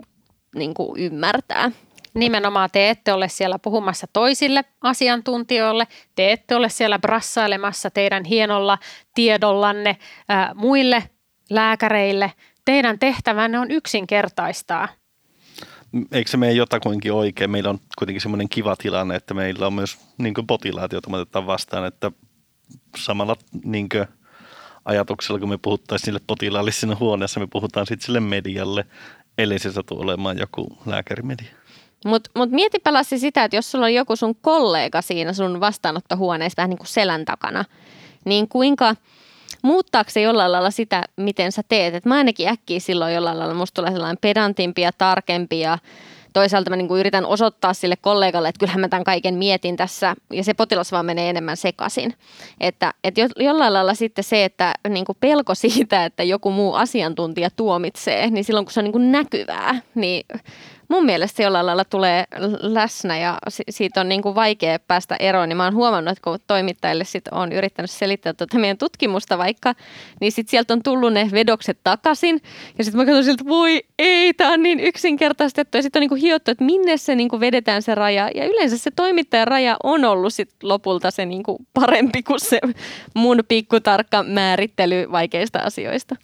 [0.55, 1.71] niin kuin ymmärtää.
[2.15, 8.79] Nimenomaan te ette ole siellä puhumassa toisille asiantuntijoille, te ette ole siellä brassailemassa teidän hienolla
[9.15, 9.97] tiedollanne
[10.29, 11.03] ää, muille
[11.51, 12.33] lääkäreille.
[12.65, 14.88] Teidän tehtävänne on yksinkertaistaa.
[16.12, 17.51] Eikö se mene jotakuinkin oikein?
[17.51, 21.47] Meillä on kuitenkin semmoinen kiva tilanne, että meillä on myös niin potilaat, joita me otetaan
[21.47, 22.11] vastaan, että
[22.97, 23.88] samalla niin
[24.85, 28.85] ajatuksella, kun me puhuttaisiin sille potilaalle siinä huoneessa, me puhutaan sitten sille medialle,
[29.38, 31.53] eli se satuu olemaan joku lääkärimedia.
[32.05, 36.57] Mutta mut mietipä Lassi sitä, että jos sulla on joku sun kollega siinä sun vastaanottohuoneessa
[36.57, 37.64] vähän niin kuin selän takana,
[38.25, 38.97] niin kuinka
[39.62, 41.95] muuttaako se jollain lailla sitä, miten sä teet?
[41.95, 45.79] Et mä ainakin äkkiä silloin jollain lailla, musta tulee sellainen pedantimpi ja tarkempi ja
[46.33, 50.16] toisaalta mä niin kuin yritän osoittaa sille kollegalle, että kyllähän mä tämän kaiken mietin tässä
[50.33, 52.14] ja se potilas vaan menee enemmän sekaisin.
[52.61, 57.51] Että, että jollain lailla sitten se, että niin kuin pelko siitä, että joku muu asiantuntija
[57.51, 60.27] tuomitsee, niin silloin kun se on niin kuin näkyvää, niin
[60.93, 62.25] mun mielestä se jollain lailla tulee
[62.61, 63.39] läsnä ja
[63.71, 65.49] siitä on niin kuin vaikea päästä eroon.
[65.49, 69.75] Niin mä oon huomannut, että kun toimittajille sit on yrittänyt selittää tuota meidän tutkimusta vaikka,
[70.21, 72.41] niin sitten sieltä on tullut ne vedokset takaisin.
[72.79, 75.79] Ja sitten mä katson siltä, voi ei, tämä on niin yksinkertaistettu.
[75.79, 78.31] Ja sitten on niin kuin hiottu, että minne se niin kuin vedetään se raja.
[78.35, 82.61] Ja yleensä se toimittajan raja on ollut sit lopulta se niin kuin parempi kuin se
[83.15, 86.17] mun pikkutarkka määrittely vaikeista asioista.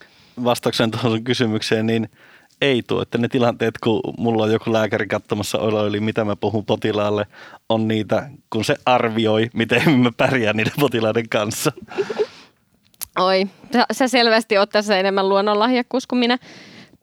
[0.45, 2.09] Vastaukseen tuohon kysymykseen, niin–
[2.61, 6.37] ei tuo, että ne tilanteet, kun mulla on joku lääkäri katsomassa olo, eli mitä mä
[6.37, 7.27] puhun potilaalle,
[7.69, 11.73] on niitä, kun se arvioi, miten mä pärjään niiden potilaiden kanssa.
[13.19, 13.47] Oi,
[13.93, 16.39] sä selvästi oot tässä enemmän luonnonlahjakkuus kuin minä.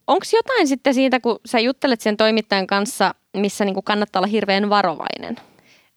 [0.08, 4.70] Onko jotain sitten siitä, kun sä juttelet sen toimittajan kanssa, missä niinku kannattaa olla hirveän
[4.70, 5.36] varovainen?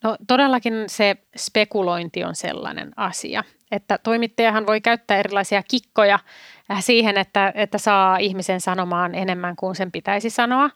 [0.02, 6.18] No todellakin se spekulointi on sellainen asia, että toimittajahan voi käyttää erilaisia kikkoja
[6.80, 10.70] siihen, että, että saa ihmisen sanomaan enemmän kuin sen pitäisi sanoa.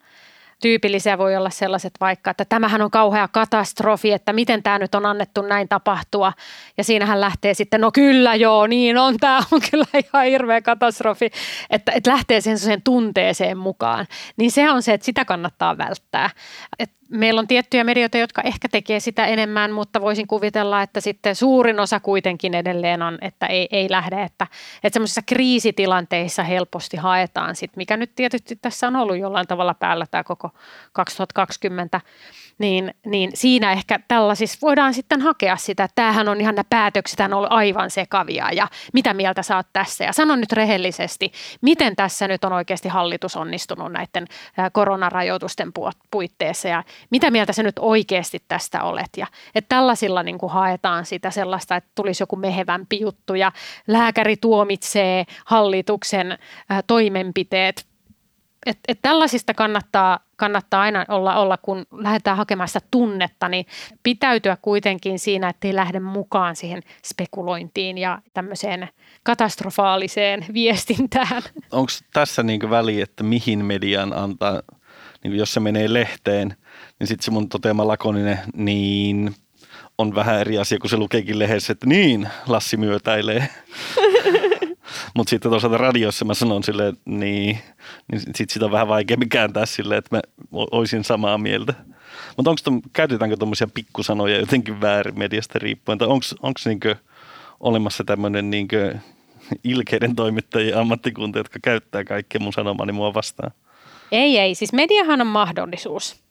[0.63, 5.07] Tyypillisiä voi olla sellaiset vaikka, että tämähän on kauhea katastrofi, että miten tämä nyt on
[5.07, 6.33] annettu näin tapahtua.
[6.79, 11.31] Ja siinähän lähtee sitten, no kyllä joo, niin on, tämä on kyllä ihan hirveä katastrofi,
[11.71, 14.07] että, että lähtee sen tunteeseen mukaan.
[14.37, 16.31] Niin se on se, että sitä kannattaa välttää.
[16.79, 21.37] Että meillä on tiettyjä medioita, jotka ehkä tekee sitä enemmän, mutta voisin kuvitella, että sitten
[21.37, 24.47] suurin osa kuitenkin edelleen on, että ei, ei lähde, että,
[24.85, 30.07] että semmoisissa kriisitilanteissa helposti haetaan sit, mikä nyt tietysti tässä on ollut jollain tavalla päällä
[30.11, 30.51] tämä koko
[30.93, 32.01] 2020,
[32.59, 37.21] niin, niin siinä ehkä tällaisissa voidaan sitten hakea sitä, että tämähän on ihan nämä päätökset,
[37.21, 40.05] on ollut aivan sekavia ja mitä mieltä sä oot tässä.
[40.05, 44.27] Ja sano nyt rehellisesti, miten tässä nyt on oikeasti hallitus onnistunut näiden
[44.73, 45.73] koronarajoitusten
[46.11, 49.11] puitteissa ja mitä mieltä sä nyt oikeasti tästä olet.
[49.17, 53.53] Ja että tällaisilla niin kuin haetaan sitä sellaista, että tulisi joku mehevämpi juttu ja
[53.87, 56.39] lääkäri tuomitsee hallituksen
[56.87, 57.92] toimenpiteet
[58.67, 63.67] et, et tällaisista kannattaa, kannattaa aina olla, olla, kun lähdetään hakemaan sitä tunnetta, niin
[64.03, 68.89] pitäytyä kuitenkin siinä, ettei lähde mukaan siihen spekulointiin ja tämmöiseen
[69.23, 71.43] katastrofaaliseen viestintään.
[71.73, 74.63] Onko tässä niin väli, että mihin median antaa,
[75.25, 76.57] niin jos se menee lehteen,
[76.99, 79.35] niin sitten se mun toteama lakoninen, niin
[79.99, 83.49] on vähän eri asia, kun se lukeekin lehdessä, että niin, Lassi myötäilee.
[85.15, 87.59] Mutta sitten toisaalta radiossa mä sanon silleen, niin,
[88.13, 90.21] niin sitten sitä on vähän vaikeampi kääntää silleen, että mä
[90.53, 91.75] olisin samaa mieltä.
[92.37, 96.97] Mutta onko käytetäänkö tuommoisia pikkusanoja jotenkin väärin mediasta riippuen, tai onko niinkö
[97.61, 98.95] olemassa tämmöinen niinkö
[99.65, 103.53] ilkeiden toimittajien ammattikunta, jotka käyttää kaikkea mun sanomani mua vastaan?
[104.13, 104.55] Ei, ei.
[104.55, 106.23] Siis mediahan on mahdollisuus.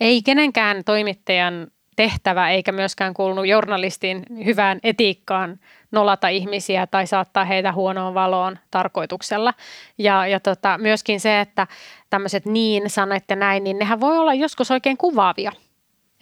[0.00, 5.60] Ei kenenkään toimittajan tehtävä eikä myöskään kuulunut journalistin hyvään etiikkaan
[5.92, 9.54] nolata ihmisiä tai saattaa heitä huonoon valoon tarkoituksella.
[9.98, 11.66] Ja, ja tota, myöskin se, että
[12.10, 15.52] tämmöiset niin sanoitte näin, niin nehän voi olla joskus oikein kuvaavia.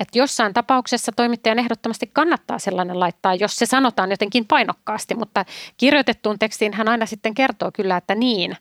[0.01, 5.45] Että jossain tapauksessa toimittajan ehdottomasti kannattaa sellainen laittaa, jos se sanotaan jotenkin painokkaasti, mutta
[5.77, 8.57] kirjoitettuun tekstiin hän aina sitten kertoo kyllä, että niin.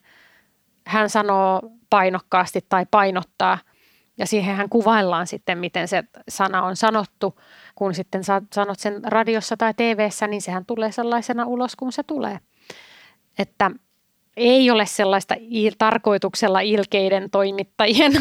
[0.88, 3.58] Hän sanoo painokkaasti tai painottaa–
[4.20, 7.40] ja siihenhän kuvaillaan sitten, miten se sana on sanottu.
[7.76, 12.40] Kun sitten sanot sen radiossa tai TVssä, niin sehän tulee sellaisena ulos, kun se tulee.
[13.40, 13.72] Että
[14.38, 18.12] ei ole sellaista il- tarkoituksella ilkeiden toimittajien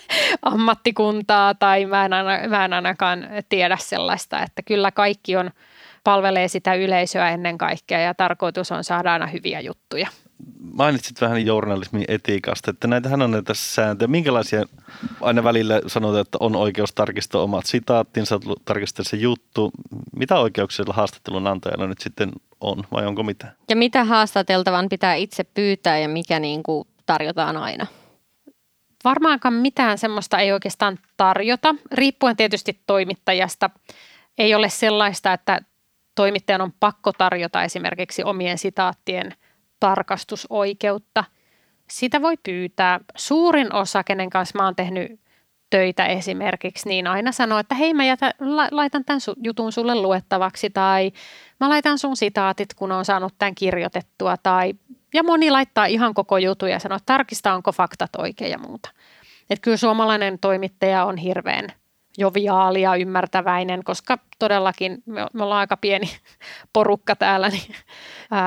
[0.42, 5.50] ammattikuntaa tai mä en, aina, mä en ainakaan tiedä sellaista, että kyllä kaikki on
[6.04, 10.08] palvelee sitä yleisöä ennen kaikkea ja tarkoitus on saada aina hyviä juttuja
[10.72, 14.08] mainitsit vähän journalismin etiikasta, että näitähän on näitä sääntöjä.
[14.08, 14.64] Minkälaisia
[15.20, 19.70] aina välillä sanotaan, että on oikeus tarkistaa omat sitaattinsa, tarkistaa se juttu.
[20.16, 23.52] Mitä oikeuksia haastattelun antajalla nyt sitten on vai onko mitä?
[23.70, 27.86] Ja mitä haastateltavan pitää itse pyytää ja mikä niin kuin tarjotaan aina?
[29.04, 33.70] Varmaankaan mitään semmoista ei oikeastaan tarjota, riippuen tietysti toimittajasta.
[34.38, 35.60] Ei ole sellaista, että
[36.14, 39.34] toimittajan on pakko tarjota esimerkiksi omien sitaattien–
[39.82, 41.24] tarkastusoikeutta.
[41.90, 43.00] Sitä voi pyytää.
[43.16, 45.20] Suurin osa, kenen kanssa mä oon tehnyt
[45.70, 48.34] töitä esimerkiksi, niin aina sanoo, että hei mä jätä,
[48.70, 51.12] laitan tämän jutun sulle luettavaksi tai
[51.60, 54.74] mä laitan sun sitaatit, kun on saanut tämän kirjoitettua tai
[55.14, 58.90] ja moni laittaa ihan koko jutun ja sanoo, että tarkista onko faktat oikein ja muuta.
[59.50, 61.66] Että kyllä suomalainen toimittaja on hirveän
[62.18, 66.10] joviaali ja ymmärtäväinen, koska todellakin me, ollaan aika pieni
[66.72, 67.74] porukka täällä, niin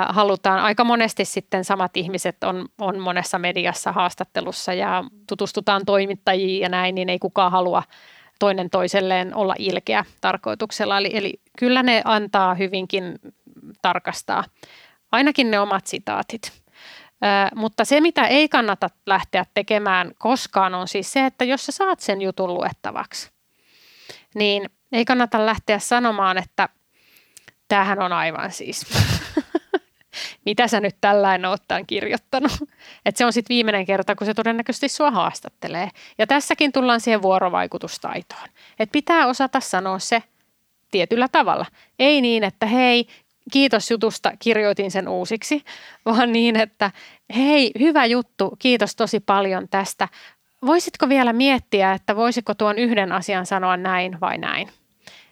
[0.09, 6.69] halutaan aika monesti sitten samat ihmiset on, on monessa mediassa haastattelussa ja tutustutaan toimittajiin ja
[6.69, 7.83] näin, niin ei kukaan halua
[8.39, 10.97] toinen toiselleen olla ilkeä tarkoituksella.
[10.97, 13.19] Eli, eli kyllä ne antaa hyvinkin
[13.81, 14.43] tarkastaa
[15.11, 16.51] ainakin ne omat sitaatit.
[17.21, 21.71] Ää, mutta se, mitä ei kannata lähteä tekemään koskaan, on siis se, että jos sä
[21.71, 23.31] saat sen jutun luettavaksi,
[24.35, 26.69] niin ei kannata lähteä sanomaan, että
[27.67, 28.85] tämähän on aivan siis,
[30.45, 32.51] mitä sä nyt tällainen oot tämän kirjoittanut.
[33.05, 35.89] Että se on sitten viimeinen kerta, kun se todennäköisesti sua haastattelee.
[36.17, 38.49] Ja tässäkin tullaan siihen vuorovaikutustaitoon.
[38.79, 40.23] Että pitää osata sanoa se
[40.91, 41.65] tietyllä tavalla.
[41.99, 43.07] Ei niin, että hei,
[43.51, 45.63] kiitos jutusta, kirjoitin sen uusiksi,
[46.05, 46.91] vaan niin, että
[47.35, 50.07] hei, hyvä juttu, kiitos tosi paljon tästä
[50.65, 54.69] voisitko vielä miettiä, että voisiko tuon yhden asian sanoa näin vai näin?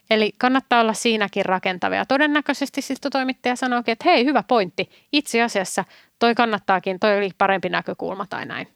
[0.10, 1.98] Eli kannattaa olla siinäkin rakentavia.
[1.98, 4.90] Ja todennäköisesti sitten toimittaja sanoo, että hei, hyvä pointti.
[5.12, 5.86] Itse asiassa
[6.20, 8.68] toi kannattaakin, toi oli parempi näkökulma tai näin.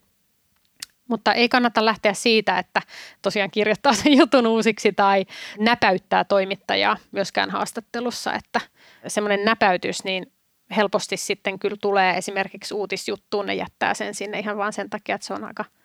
[1.08, 2.82] Mutta ei kannata lähteä siitä, että
[3.22, 5.26] tosiaan kirjoittaa sen jutun uusiksi tai
[5.60, 8.34] näpäyttää toimittajaa myöskään haastattelussa.
[8.34, 8.62] Että
[9.08, 10.32] semmoinen näpäytys, niin
[10.76, 15.28] helposti sitten kyllä tulee esimerkiksi uutisjuttuun, ne jättää sen sinne ihan vaan sen takia, että
[15.28, 15.66] se on aika–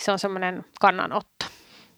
[0.00, 1.46] se on semmoinen kannanotto.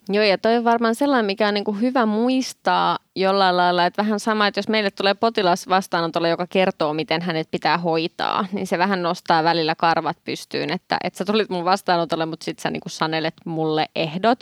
[0.09, 4.03] Joo, ja toi on varmaan sellainen, mikä on niin kuin hyvä muistaa jollain lailla, että
[4.03, 8.67] vähän sama, että jos meille tulee potilas vastaanotolle, joka kertoo, miten hänet pitää hoitaa, niin
[8.67, 12.71] se vähän nostaa välillä karvat pystyyn, että, että sä tulit mun vastaanotolle, mutta sit sä
[12.71, 14.39] niin kuin sanelet mulle ehdot.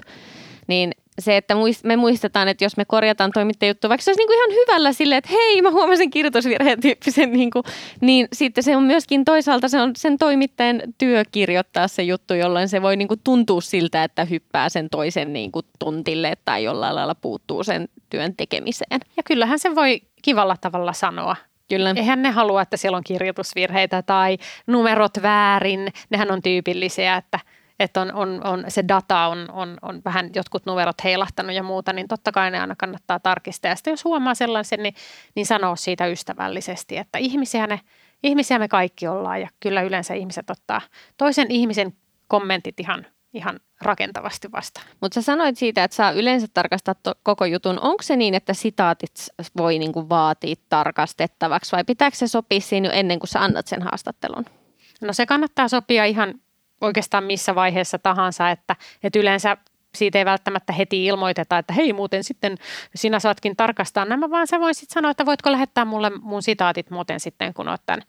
[0.67, 1.55] Niin se, että
[1.85, 5.31] me muistetaan, että jos me korjataan toimittajuttu, vaikka se olisi niinku ihan hyvällä sille, että
[5.33, 7.63] hei, mä huomasin kirjoitusvirheen tyyppisen, niinku,
[8.01, 12.69] niin sitten se on myöskin toisaalta se on sen toimittajan työ kirjoittaa se juttu, jolloin
[12.69, 17.65] se voi niinku tuntua siltä, että hyppää sen toisen niinku tuntille tai jollain lailla puuttuu
[17.65, 19.01] sen työn tekemiseen.
[19.17, 21.37] Ja kyllähän se voi kivalla tavalla sanoa.
[21.69, 21.95] Kyllä.
[21.97, 25.89] Eihän ne halua, että siellä on kirjoitusvirheitä tai numerot väärin.
[26.11, 27.39] Nehän on tyypillisiä, että–
[27.81, 31.93] että on, on, on, se data on, on, on vähän jotkut numerot heilahtanut ja muuta,
[31.93, 33.71] niin totta kai ne aina kannattaa tarkistaa.
[33.71, 34.95] Ja sitten jos huomaa sellaisen, niin,
[35.35, 37.81] niin sanoo siitä ystävällisesti, että ihmisiä, ne,
[38.23, 40.81] ihmisiä me kaikki ollaan ja kyllä yleensä ihmiset ottaa
[41.17, 41.93] toisen ihmisen
[42.29, 44.87] kommentit ihan, ihan rakentavasti vastaan.
[45.01, 47.81] Mutta sä sanoit siitä, että saa yleensä tarkastaa to- koko jutun.
[47.81, 49.11] Onko se niin, että sitaatit
[49.57, 53.83] voi niinku vaatia tarkastettavaksi vai pitääkö se sopia siinä jo ennen kuin sä annat sen
[53.83, 54.45] haastattelun?
[55.01, 56.35] No se kannattaa sopia ihan
[56.81, 59.57] oikeastaan missä vaiheessa tahansa, että, että yleensä
[59.95, 62.59] siitä ei välttämättä heti ilmoiteta, että hei muuten sitten
[62.95, 67.21] sinä saatkin tarkastaa nämä, vaan sä voisit sanoa, että voitko lähettää mulle mun sitaatit muuten
[67.21, 68.03] sitten, kun oot, tämän,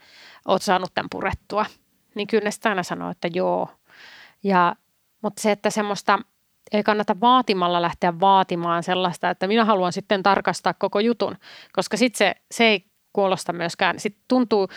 [0.47, 1.65] oot saanut tämän purettua.
[2.15, 3.69] Niin kyllä ne aina sanoo, että joo.
[4.43, 4.75] Ja,
[5.21, 6.19] mutta se, että semmoista
[6.71, 11.37] ei kannata vaatimalla lähteä vaatimaan sellaista, että minä haluan sitten tarkastaa koko jutun,
[11.73, 13.99] koska sitten se, se ei kuulosta myöskään.
[13.99, 14.67] Sitten tuntuu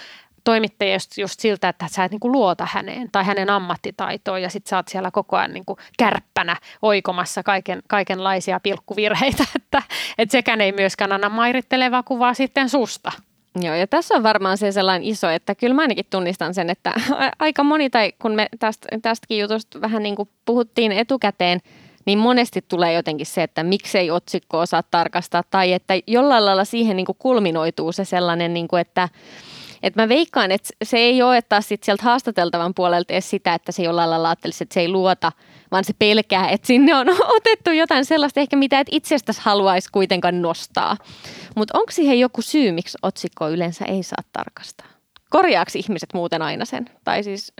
[0.45, 4.71] toimittaja just, siltä, että sä et niin kuin luota häneen tai hänen ammattitaitoon ja sitten
[4.71, 9.83] sä oot siellä koko ajan niin kuin kärppänä oikomassa kaiken, kaikenlaisia pilkkuvirheitä, että,
[10.19, 13.13] että sekään ei myöskään anna mairittelevaa kuvaa sitten susta.
[13.61, 16.93] Joo, ja tässä on varmaan se sellainen iso, että kyllä mä ainakin tunnistan sen, että
[17.39, 21.61] aika moni, tai kun me tästä, tästäkin jutusta vähän niin kuin puhuttiin etukäteen,
[22.07, 26.97] niin monesti tulee jotenkin se, että miksei otsikko osaa tarkastaa, tai että jollain lailla siihen
[26.97, 29.09] niin kuin kulminoituu se sellainen, niin kuin, että
[29.85, 33.73] et mä veikkaan, että se ei ole taas sit sieltä haastateltavan puolelta edes sitä, että
[33.73, 35.33] se jollain lailla ajattelisi, että se ei luota,
[35.71, 37.07] vaan se pelkää, että sinne on
[37.37, 40.97] otettu jotain sellaista ehkä, mitä et itsestäsi haluaisi kuitenkaan nostaa.
[41.57, 44.87] Mutta onko siihen joku syy, miksi otsikkoa yleensä ei saa tarkastaa?
[45.31, 46.91] Korjaako ihmiset muuten aina sen?
[47.05, 47.53] Tai siis...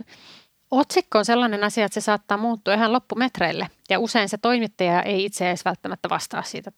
[0.71, 3.67] Otsikko on sellainen asia, että se saattaa muuttua ihan loppumetreille.
[3.89, 6.71] Ja usein se toimittaja ei itse edes välttämättä vastaa siitä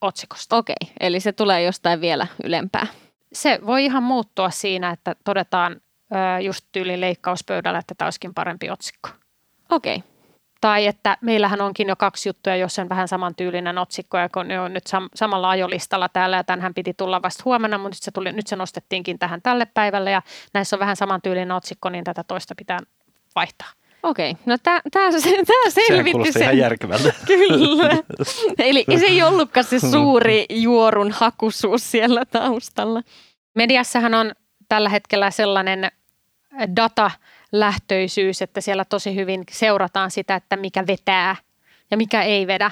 [0.00, 0.56] otsikosta.
[0.56, 2.86] Okei, eli se tulee jostain vielä ylempää
[3.34, 5.80] se voi ihan muuttua siinä, että todetaan
[6.42, 9.08] just tyyli leikkauspöydällä, että tämä olisikin parempi otsikko.
[9.70, 9.96] Okei.
[9.96, 10.08] Okay.
[10.60, 14.60] Tai että meillähän onkin jo kaksi juttuja, jos on vähän samantyylinen otsikko, ja kun ne
[14.60, 18.10] on nyt sam- samalla ajolistalla täällä, ja tämänhän piti tulla vasta huomenna, mutta nyt se,
[18.10, 20.22] tuli, nyt se nostettiinkin tähän tälle päivälle, ja
[20.54, 22.78] näissä on vähän samantyylinen otsikko, niin tätä toista pitää
[23.34, 23.68] vaihtaa.
[24.04, 24.80] Okei, no tämä
[25.68, 26.42] selvitti sen.
[26.42, 27.12] ihan järkevältä.
[27.26, 27.90] Kyllä.
[28.58, 33.02] Eli se ei ollutkaan se suuri juorun hakusuus siellä taustalla.
[33.54, 34.32] Mediassahan on
[34.68, 35.90] tällä hetkellä sellainen
[36.76, 41.36] datalähtöisyys, että siellä tosi hyvin seurataan sitä, että mikä vetää
[41.90, 42.70] ja mikä ei vedä.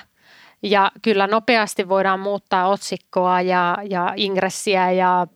[0.62, 5.26] Ja kyllä nopeasti voidaan muuttaa otsikkoa ja, ja ingressiä ja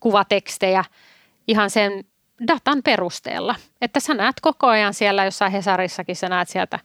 [0.00, 0.84] kuvatekstejä
[1.48, 2.04] ihan sen
[2.48, 3.54] datan perusteella.
[3.80, 6.78] Että sä näet koko ajan siellä jossain Hesarissakin, sä näet sieltä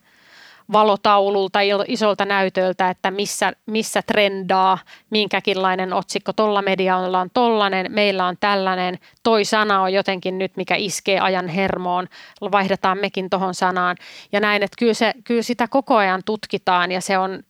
[0.72, 4.78] valotaululta, isolta näytöltä, että missä, missä trendaa,
[5.10, 6.34] minkäkinlainen otsikko.
[6.34, 9.00] Tuolla medialla on tollainen, meillä on tällainen.
[9.24, 12.08] Toi sana on jotenkin nyt, mikä iskee ajan hermoon.
[12.42, 13.96] Vaihdetaan mekin tuohon sanaan.
[14.32, 17.44] Ja näin, että kyllä, se, kyllä sitä koko ajan tutkitaan ja se on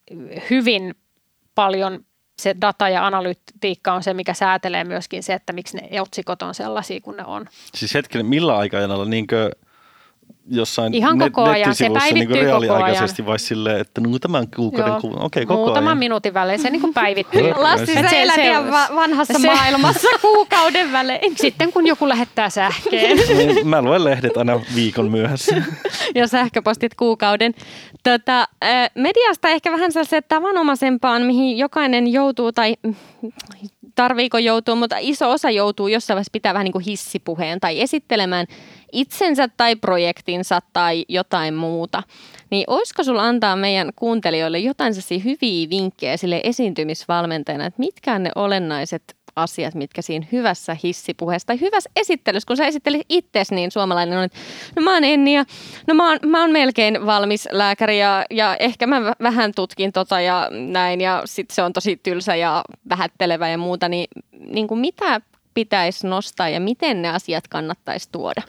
[0.50, 0.94] hyvin
[1.54, 2.04] paljon
[2.38, 6.54] se data ja analytiikka on se, mikä säätelee myöskin se, että miksi ne otsikot on
[6.54, 7.46] sellaisia kuin ne on.
[7.74, 9.50] Siis hetkinen, millä aikajanalla niinkö
[10.50, 11.74] jossain Ihan koko net- ajan.
[11.74, 14.98] Se niin reaaliaikaisesti vai silleen, että no tämän kuukauden Joo.
[15.02, 15.98] Okei, okay, koko Muutaman ajan.
[15.98, 17.52] minuutin välein se niin kuin päivittyy.
[17.56, 21.36] Lassi, sä elät ihan vanhassa se, maailmassa kuukauden välein.
[21.36, 23.18] Sitten kun joku lähettää sähkeen.
[23.38, 25.62] Niin, mä luen lehdet aina viikon myöhässä.
[26.14, 27.54] ja sähköpostit kuukauden.
[28.02, 28.48] Tota,
[28.94, 32.76] mediasta ehkä vähän sellaiseen tavanomaisempaan, mihin jokainen joutuu tai
[33.94, 38.46] tarviiko joutua, mutta iso osa joutuu jossain vaiheessa pitää vähän niin kuin hissipuheen tai esittelemään
[38.92, 42.02] itsensä tai projektinsa tai jotain muuta.
[42.50, 48.30] Niin olisiko sulla antaa meidän kuuntelijoille jotain hyviä vinkkejä sille esiintymisvalmentajana, että mitkä on ne
[48.34, 54.18] olennaiset asiat, mitkä siinä hyvässä hissipuheessa tai hyvässä esittelyssä, kun sä esittelit itsesi, niin suomalainen
[54.18, 54.38] on, että
[54.76, 55.44] no mä oon Enni ja
[55.86, 60.20] no mä oon, mä oon melkein valmis lääkäri ja, ja ehkä mä vähän tutkin tota
[60.20, 64.80] ja näin ja sit se on tosi tylsä ja vähättelevä ja muuta, niin, niin kuin
[64.80, 65.20] mitä
[65.54, 68.42] pitäisi nostaa ja miten ne asiat kannattaisi tuoda?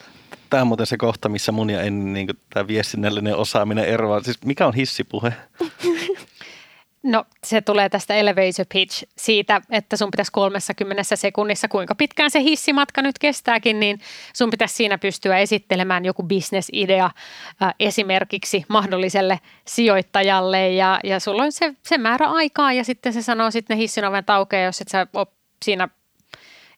[0.50, 4.24] Tämä on muuten se kohta, missä mun ja Enni niin tämä viestinnällinen osaaminen eroaa.
[4.24, 5.34] Siis mikä on hissipuhe?
[7.04, 12.43] No se tulee tästä elevator pitch siitä, että sun pitäisi 30 sekunnissa, kuinka pitkään se
[12.43, 14.00] hissimatka nyt kestääkin, niin
[14.34, 21.52] sun pitäisi siinä pystyä esittelemään joku bisnesidea äh, esimerkiksi mahdolliselle sijoittajalle ja, ja sulla on
[21.52, 25.08] se, se määrä aikaa ja sitten se sanoo sitten ne hissinoven taukeen, jos et sä
[25.14, 25.28] ole
[25.66, 25.89] siinä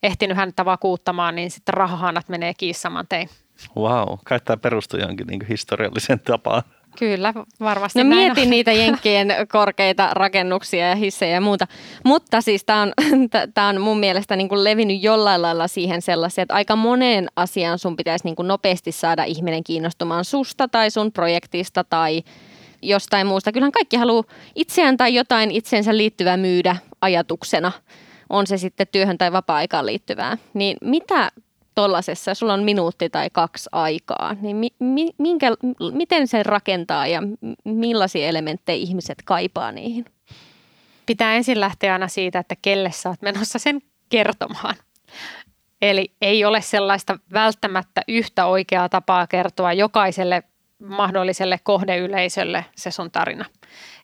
[0.03, 3.29] ehtinyt häntä vakuuttamaan, niin sitten rahahanat menee kiinni saman tein.
[3.77, 6.63] Wow, kai tämä perustuu johonkin niin historialliseen tapaan.
[6.99, 8.49] Kyllä, varmasti No näin mietin on.
[8.49, 11.67] niitä jenkkien korkeita rakennuksia ja hissejä ja muuta.
[12.05, 12.93] Mutta siis tämä on,
[13.53, 17.79] tää on mun mielestä niin kuin levinnyt jollain lailla siihen sellaiseen, että aika moneen asiaan
[17.79, 22.23] sun pitäisi niin kuin nopeasti saada ihminen kiinnostumaan susta tai sun projektista tai
[22.81, 23.51] jostain muusta.
[23.51, 24.23] Kyllähän kaikki haluaa
[24.55, 27.71] itseään tai jotain itseensä liittyvää myydä ajatuksena,
[28.29, 30.37] on se sitten työhön tai vapaa-aikaan liittyvää.
[30.53, 31.31] Niin mitä
[31.75, 35.51] tollasessa, sulla on minuutti tai kaksi aikaa, niin mi, mi, minkä,
[35.93, 37.21] miten se rakentaa ja
[37.63, 40.05] millaisia elementtejä ihmiset kaipaa niihin?
[41.05, 44.75] Pitää ensin lähteä aina siitä, että kelle sä oot menossa sen kertomaan.
[45.81, 50.43] Eli ei ole sellaista välttämättä yhtä oikeaa tapaa kertoa jokaiselle
[50.79, 53.45] mahdolliselle kohdeyleisölle se sun tarina.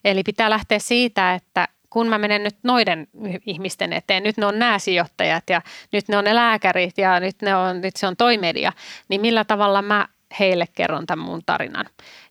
[0.05, 3.07] Eli pitää lähteä siitä, että kun mä menen nyt noiden
[3.45, 5.61] ihmisten eteen, nyt ne on nämä sijoittajat ja
[5.91, 8.71] nyt ne on ne lääkärit ja nyt, ne on, nyt se on toi media,
[9.09, 10.07] niin millä tavalla mä
[10.39, 11.85] heille kerron tämän mun tarinan.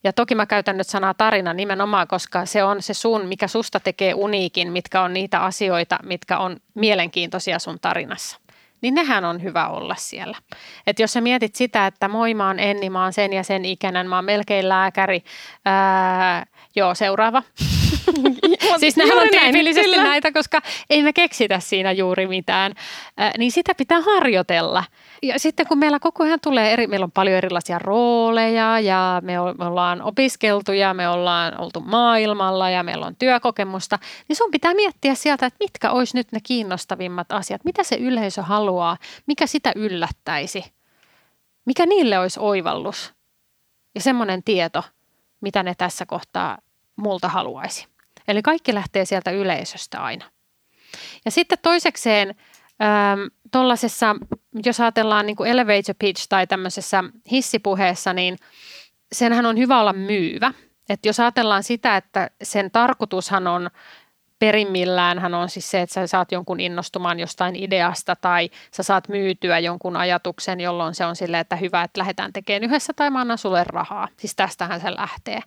[0.04, 3.80] Ja toki mä käytän nyt sanaa tarina nimenomaan, koska se on se sun, mikä susta
[3.80, 8.40] tekee uniikin, mitkä on niitä asioita, mitkä on mielenkiintoisia sun tarinassa.
[8.80, 10.36] Niin nehän on hyvä olla siellä.
[10.86, 13.64] Et jos sä mietit sitä, että moi mä oon Enni, mä oon sen ja sen
[13.64, 15.24] ikäinen, mä oon melkein lääkäri,
[15.64, 16.46] ää,
[16.76, 17.42] joo seuraava.
[18.80, 20.04] siis nehän on näin, tyypillisesti kyllä.
[20.04, 22.72] näitä, koska ei me keksitä siinä juuri mitään.
[23.20, 24.84] Äh, niin sitä pitää harjoitella.
[25.22, 29.40] Ja sitten kun meillä koko ajan tulee eri, meillä on paljon erilaisia rooleja ja me,
[29.40, 33.98] o- me ollaan opiskeltu ja me ollaan oltu maailmalla ja meillä on työkokemusta,
[34.28, 38.42] niin sun pitää miettiä sieltä, että mitkä olisi nyt ne kiinnostavimmat asiat, mitä se yleisö
[38.42, 38.96] haluaa,
[39.26, 40.64] mikä sitä yllättäisi,
[41.64, 43.14] mikä niille olisi oivallus
[43.94, 44.82] ja semmoinen tieto,
[45.40, 46.58] mitä ne tässä kohtaa
[46.96, 47.95] multa haluaisi.
[48.28, 50.24] Eli kaikki lähtee sieltä yleisöstä aina.
[51.24, 52.34] Ja sitten toisekseen
[53.52, 54.16] tuollaisessa,
[54.64, 58.36] jos ajatellaan niin kuin elevator pitch tai tämmöisessä hissipuheessa, niin
[59.12, 60.52] senhän on hyvä olla myyvä.
[60.88, 63.70] Et jos ajatellaan sitä, että sen tarkoitushan on
[64.38, 69.08] perimmillään hän on siis se, että sä saat jonkun innostumaan jostain ideasta tai sä saat
[69.08, 73.20] myytyä jonkun ajatuksen, jolloin se on silleen, että hyvä, että lähdetään tekemään yhdessä tai mä
[73.20, 74.08] annan sulle rahaa.
[74.16, 75.40] Siis tästähän se lähtee.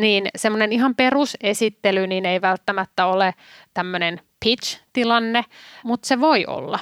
[0.00, 3.34] Niin semmoinen ihan perusesittely niin ei välttämättä ole
[3.74, 5.44] tämmöinen pitch-tilanne,
[5.84, 6.78] mutta se voi olla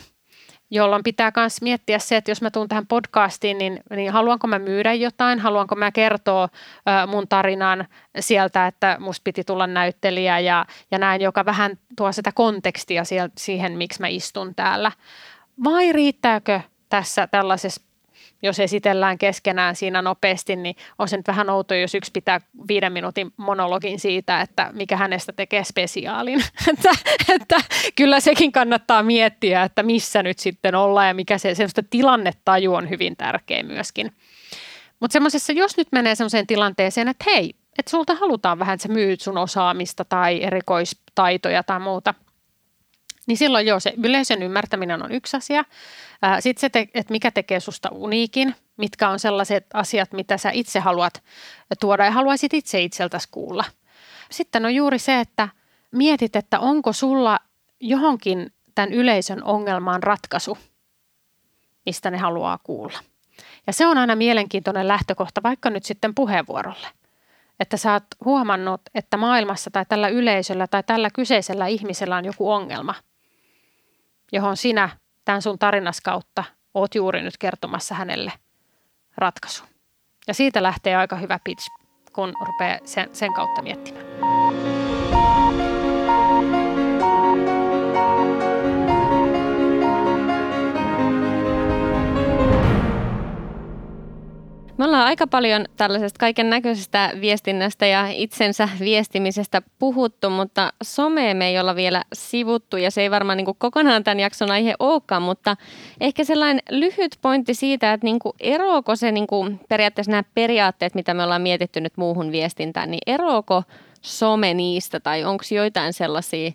[0.73, 4.59] jolloin pitää myös miettiä se, että jos mä tuun tähän podcastiin, niin, niin haluanko mä
[4.59, 7.87] myydä jotain, haluanko mä kertoa ö, mun tarinan
[8.21, 13.03] sieltä, että musta piti tulla näyttelijä ja, ja näin, joka vähän tuo sitä kontekstia
[13.37, 14.93] siihen, miksi mä istun täällä.
[15.65, 17.83] Vai riittääkö tässä tällaisessa
[18.43, 22.93] jos esitellään keskenään siinä nopeasti, niin on se nyt vähän outo, jos yksi pitää viiden
[22.93, 26.45] minuutin monologin siitä, että mikä hänestä tekee spesiaalin.
[26.73, 26.91] että,
[27.29, 27.57] että
[27.95, 32.91] kyllä sekin kannattaa miettiä, että missä nyt sitten ollaan ja mikä se semmoista tilannetaju on
[32.91, 34.13] hyvin tärkeä myöskin.
[35.01, 38.93] Mutta semmoisessa, jos nyt menee semmoiseen tilanteeseen, että hei, että sulta halutaan vähän, että sä
[38.93, 42.15] myyt sun osaamista tai erikoistaitoja tai muuta,
[43.27, 45.65] niin silloin joo, se yleisön ymmärtäminen on yksi asia.
[46.41, 51.23] Sitten se, että mikä tekee susta uniikin, mitkä on sellaiset asiat, mitä sä itse haluat
[51.81, 53.65] tuoda ja haluaisit itse itseltäsi kuulla.
[54.31, 55.49] Sitten on juuri se, että
[55.91, 57.39] mietit, että onko sulla
[57.81, 60.59] johonkin tämän yleisön ongelmaan ratkaisu,
[61.87, 62.99] mistä ne haluaa kuulla.
[63.67, 66.87] Ja se on aina mielenkiintoinen lähtökohta, vaikka nyt sitten puheenvuorolle.
[67.61, 72.51] Että sä oot huomannut, että maailmassa tai tällä yleisöllä tai tällä kyseisellä ihmisellä on joku
[72.51, 72.95] ongelma,
[74.33, 74.89] johon sinä
[75.25, 78.33] tämän sun tarinas kautta oot juuri nyt kertomassa hänelle
[79.17, 79.65] ratkaisu.
[80.27, 81.67] Ja siitä lähtee aika hyvä pitch,
[82.13, 84.07] kun rupeaa sen, sen kautta miettimään.
[94.83, 101.49] Me ollaan aika paljon tällaisesta kaiken näköisestä viestinnästä ja itsensä viestimisestä puhuttu, mutta somea me
[101.49, 105.23] ei olla vielä sivuttu ja se ei varmaan niin kuin kokonaan tämän jakson aihe olekaan,
[105.23, 105.57] mutta
[106.01, 110.95] ehkä sellainen lyhyt pointti siitä, että niin kuin eroako se niin kuin periaatteessa nämä periaatteet,
[110.95, 113.63] mitä me ollaan mietitty nyt muuhun viestintään, niin eroako
[114.01, 116.53] some niistä tai onko joitain sellaisia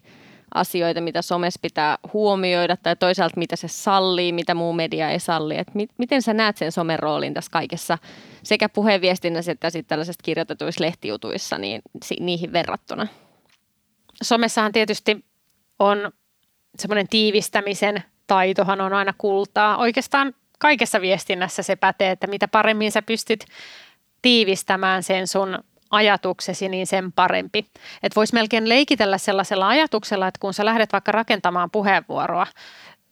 [0.54, 5.58] asioita, mitä somessa pitää huomioida tai toisaalta mitä se sallii, mitä muu media ei salli.
[5.58, 7.98] Et mi- miten sä näet sen somen roolin tässä kaikessa
[8.44, 13.08] sekä puheenviestinnässä että sitten tällaisessa kirjoitetuissa lehtijutuissa niin si- niihin verrattuna?
[14.24, 15.26] somessahan tietysti
[15.80, 16.12] on
[16.78, 19.78] semmoinen tiivistämisen taitohan on aina kultaa.
[19.78, 23.46] Oikeastaan kaikessa viestinnässä se pätee, että mitä paremmin sä pystyt
[24.22, 25.60] tiivistämään sen sun
[25.90, 27.66] ajatuksesi, niin sen parempi.
[28.04, 32.48] Että voisi melkein leikitellä sellaisella ajatuksella, että kun sä lähdet vaikka rakentamaan puheenvuoroa,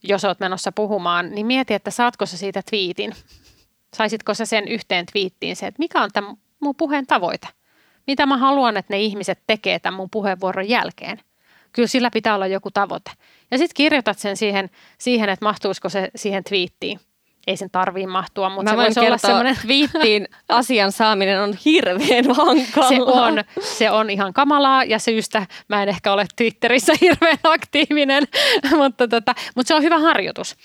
[0.03, 3.13] jos oot menossa puhumaan, niin mieti, että saatko sä siitä twiitin.
[3.95, 7.47] Saisitko sä sen yhteen twiittiin se, että mikä on tämä mun puheen tavoite?
[8.07, 11.19] Mitä mä haluan, että ne ihmiset tekee tämän mun puheenvuoron jälkeen?
[11.71, 13.11] Kyllä sillä pitää olla joku tavoite.
[13.51, 16.99] Ja sitten kirjoitat sen siihen, siihen, että mahtuisiko se siihen twiittiin
[17.47, 19.57] ei sen tarvii mahtua, mutta Mä se voisi olla semmoinen...
[19.61, 22.89] Twiittiin asian saaminen on hirveän hankala.
[22.89, 28.23] Se on, se on ihan kamalaa ja syystä mä en ehkä ole Twitterissä hirveän aktiivinen,
[28.77, 30.55] mutta, tota, mutta se on hyvä harjoitus.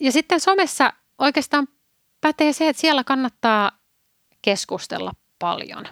[0.00, 1.68] Ja sitten somessa oikeastaan
[2.20, 3.70] pätee se, että siellä kannattaa
[4.42, 5.84] keskustella paljon.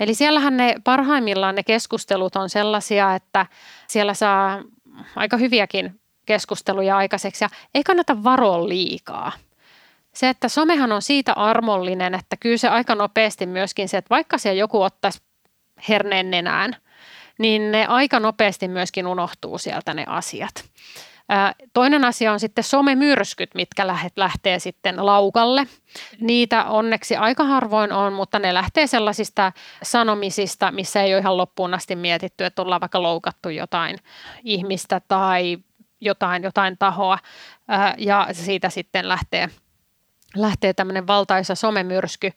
[0.00, 3.46] Eli siellähän ne parhaimmillaan ne keskustelut on sellaisia, että
[3.88, 4.62] siellä saa
[5.16, 9.32] aika hyviäkin keskusteluja aikaiseksi ja ei kannata varoa liikaa.
[10.14, 14.38] Se, että somehan on siitä armollinen, että kyllä se aika nopeasti myöskin se, että vaikka
[14.38, 15.22] siellä joku ottaisi
[15.88, 16.76] herneen nenään,
[17.38, 20.64] niin ne aika nopeasti myöskin unohtuu sieltä ne asiat.
[21.72, 25.66] Toinen asia on sitten somemyrskyt, mitkä lähtee sitten laukalle.
[26.20, 29.52] Niitä onneksi aika harvoin on, mutta ne lähtee sellaisista
[29.82, 33.98] sanomisista, missä ei ole ihan loppuun asti mietitty, että ollaan vaikka loukattu jotain
[34.44, 35.58] ihmistä tai
[36.02, 37.18] jotain, jotain tahoa
[37.98, 39.48] ja siitä sitten lähtee,
[40.36, 42.32] lähtee tämmöinen valtaisa somemyrsky.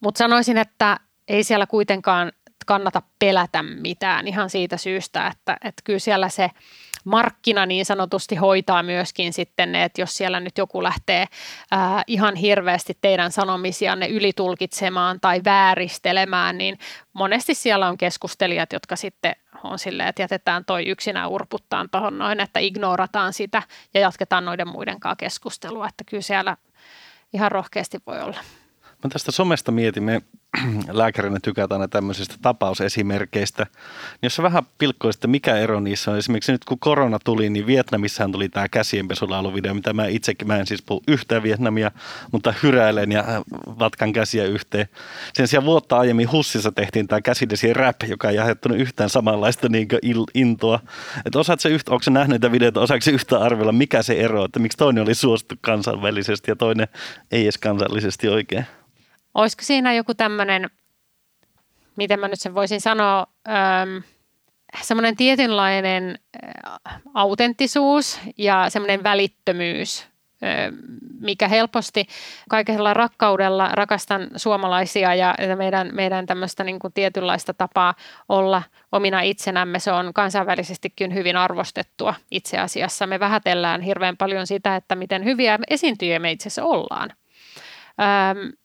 [0.00, 0.96] Mutta sanoisin, että
[1.28, 2.32] ei siellä kuitenkaan
[2.66, 6.50] kannata pelätä mitään ihan siitä syystä, että, että kyllä siellä se
[7.04, 11.26] markkina niin sanotusti hoitaa myöskin sitten että jos siellä nyt joku lähtee
[11.70, 16.78] ää, ihan hirveästi teidän sanomisianne ylitulkitsemaan tai vääristelemään, niin
[17.12, 22.40] monesti siellä on keskustelijat, jotka sitten on silleen, että jätetään toi yksinään urputtaan tuohon noin,
[22.40, 23.62] että ignorataan sitä
[23.94, 26.56] ja jatketaan noiden muiden kanssa keskustelua, että kyllä siellä
[27.32, 28.38] ihan rohkeasti voi olla.
[29.04, 30.22] Mä tästä somesta mietin, me
[30.90, 33.62] lääkärinä tykätään aina tämmöisistä tapausesimerkkeistä.
[33.62, 36.18] Niin jos vähän pilkkoisit, mikä ero niissä on.
[36.18, 40.66] Esimerkiksi nyt kun korona tuli, niin Vietnamissahan tuli tämä käsienpesulauluvideo, mitä mä itsekin, mä en
[40.66, 41.90] siis puhu yhtään Vietnamia,
[42.32, 43.42] mutta hyräilen ja äh,
[43.78, 44.88] vatkan käsiä yhteen.
[45.34, 49.88] Sen sijaan vuotta aiemmin Hussissa tehtiin tämä käsidesi rap, joka ei aiheuttanut yhtään samanlaista niin
[50.34, 50.80] intoa.
[51.26, 54.58] Että osaat se yhtä, onko nähnyt näitä videoita, osaako yhtä arvella, mikä se ero, että
[54.58, 56.88] miksi toinen oli suosittu kansainvälisesti ja toinen
[57.30, 58.66] ei edes kansallisesti oikein?
[59.34, 60.70] Olisiko siinä joku tämmöinen,
[61.96, 63.26] miten mä nyt sen voisin sanoa,
[64.82, 70.06] semmoinen tietynlainen äh, autenttisuus ja semmoinen välittömyys,
[71.20, 72.06] mikä helposti
[72.48, 77.94] kaikella rakkaudella rakastan suomalaisia ja meidän, meidän tämmöistä niin kuin tietynlaista tapaa
[78.28, 78.62] olla
[78.92, 79.78] omina itsenämme.
[79.78, 83.06] Se on kansainvälisestikin hyvin arvostettua itse asiassa.
[83.06, 87.10] Me vähätellään hirveän paljon sitä, että miten hyviä esiintyjiä me itse asiassa ollaan.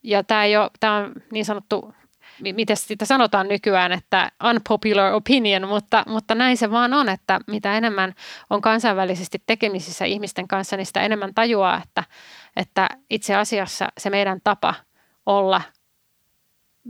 [0.04, 1.94] Ja tämä, ei ole, tämä on niin sanottu,
[2.42, 7.78] miten sitä sanotaan nykyään, että unpopular opinion, mutta, mutta näin se vaan on, että mitä
[7.78, 8.14] enemmän
[8.50, 12.04] on kansainvälisesti tekemisissä ihmisten kanssa, niin sitä enemmän tajuaa, että,
[12.56, 14.74] että itse asiassa se meidän tapa
[15.26, 15.62] olla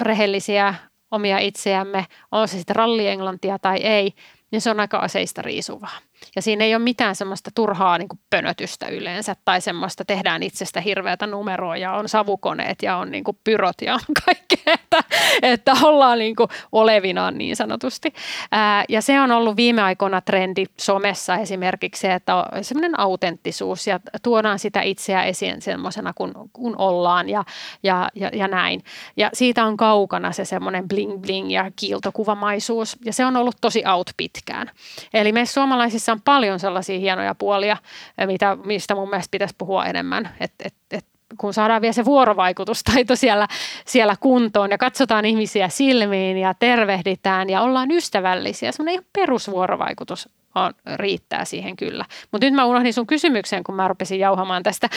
[0.02, 0.76] rehellisiä
[1.12, 4.14] omia itseämme, on se sitten rallienglantia tai ei,
[4.52, 5.98] niin se on aika aseista riisuvaa.
[6.36, 10.82] Ja siinä ei ole mitään semmoista turhaa niin kuin pönötystä yleensä tai semmoista tehdään itsestä
[10.82, 15.04] hirveätä numeroa ja on savukoneet ja on niin kuin pyrot ja kaikkea, että,
[15.42, 18.14] että ollaan niin kuin olevinaan niin sanotusti.
[18.52, 23.88] Ää, ja se on ollut viime aikoina trendi somessa esimerkiksi se, että on semmoinen autenttisuus
[23.88, 27.44] ja tuodaan sitä itseä esiin semmoisena kuin kun ollaan ja,
[27.84, 28.84] ja, ja, ja näin.
[29.18, 33.84] Ja siitä on kaukana se semmoinen bling bling ja kiiltokuvamaisuus ja se on ollut tosi
[33.88, 34.72] out pitkään.
[35.14, 37.78] Eli me suomalaisissa Suomessa on paljon sellaisia hienoja puolia,
[38.26, 40.30] mitä, mistä mun mielestä pitäisi puhua enemmän.
[40.40, 41.06] Et, et, et
[41.38, 43.48] kun saadaan vielä se vuorovaikutustaito siellä,
[43.86, 48.72] siellä kuntoon ja katsotaan ihmisiä silmiin ja tervehditään ja ollaan ystävällisiä.
[48.72, 52.06] Semmoinen ihan perusvuorovaikutus on, riittää siihen kyllä.
[52.32, 54.90] Mutta nyt mä unohdin sun kysymyksen, kun mä rupesin jauhamaan tästä.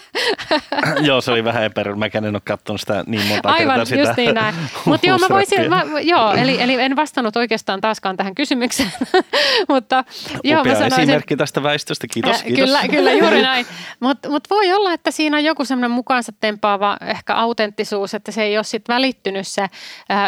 [1.08, 1.98] joo, se oli vähän epäreilu.
[1.98, 4.54] Mä en ole katsonut sitä niin monta Aivan, kertaa sitä just niin näin.
[4.84, 8.92] Mutta joo, mä voisin, mä, joo eli, eli en vastannut oikeastaan taaskaan tähän kysymykseen.
[9.68, 10.04] Mutta
[10.44, 12.64] joo, Upea mä sanoisin, esimerkki tästä väistöstä, kiitos, kiitos.
[12.64, 13.66] Kyllä, kyllä juuri näin.
[14.00, 18.42] Mutta mut voi olla, että siinä on joku semmoinen mukaansa tempaava ehkä autenttisuus, että se
[18.42, 19.70] ei ole sitten välittynyt se äh,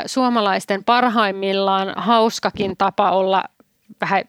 [0.06, 3.44] suomalaisten parhaimmillaan hauskakin tapa olla
[4.00, 4.24] vähän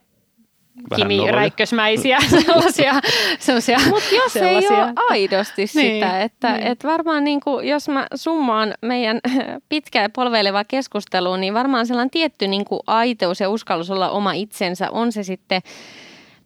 [0.96, 1.36] Kimi noloja.
[1.36, 2.94] Räikkösmäisiä sellaisia.
[3.40, 6.68] sellaisia Mutta jos sellaisia, ei ole että- aidosti sitä, Niin, että niin.
[6.68, 9.20] et varmaan niin kuin, jos mä summaan meidän
[9.70, 14.34] pitkää ja polveilevaa keskustelua, niin varmaan sellainen tietty niin kuin aiteus ja uskallus olla oma
[14.34, 15.62] itsensä, on se sitten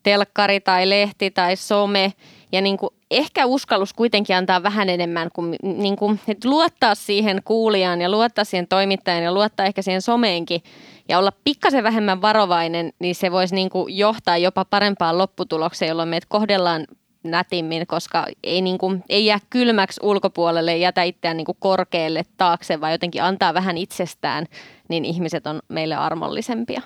[0.04, 2.14] telkkari tai lehti tai some.
[2.54, 7.41] Ja niin kuin ehkä uskallus kuitenkin antaa vähän enemmän kuin, niin kuin että luottaa siihen
[7.45, 10.64] kuulijaan ja luottaa siihen toimittajan ja luottaa ehkä siihen someenkin
[11.10, 16.10] ja olla pikkasen vähemmän varovainen, niin se voisi niin kuin johtaa jopa parempaan lopputulokseen, jolloin
[16.10, 16.88] meitä kohdellaan
[17.24, 22.24] nätimmin, koska ei, niin kuin, ei jää kylmäksi ulkopuolelle, ei jätä itseään niin kuin korkealle
[22.38, 24.45] taakse, vaan jotenkin antaa vähän itsestään,
[24.89, 26.82] niin ihmiset on meille armollisempia.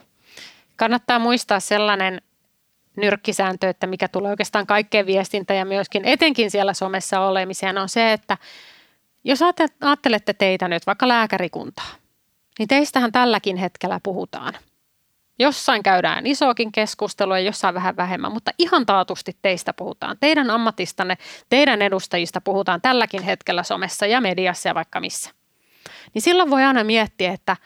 [0.75, 2.21] Kannattaa muistaa sellainen
[2.97, 8.13] nyrkkisääntö, että mikä tulee oikeastaan kaikkeen viestintä ja myöskin etenkin siellä somessa olemiseen, on se,
[8.13, 8.37] että
[9.23, 9.39] jos
[9.81, 11.91] ajattelette teitä nyt vaikka lääkärikuntaa,
[12.59, 14.53] niin teistähän tälläkin hetkellä puhutaan.
[15.39, 20.17] Jossain käydään isoakin keskustelua ja jossain vähän vähemmän, mutta ihan taatusti teistä puhutaan.
[20.19, 21.17] Teidän ammatistanne,
[21.49, 25.31] teidän edustajista puhutaan tälläkin hetkellä somessa ja mediassa ja vaikka missä.
[26.13, 27.57] Niin silloin voi aina miettiä, että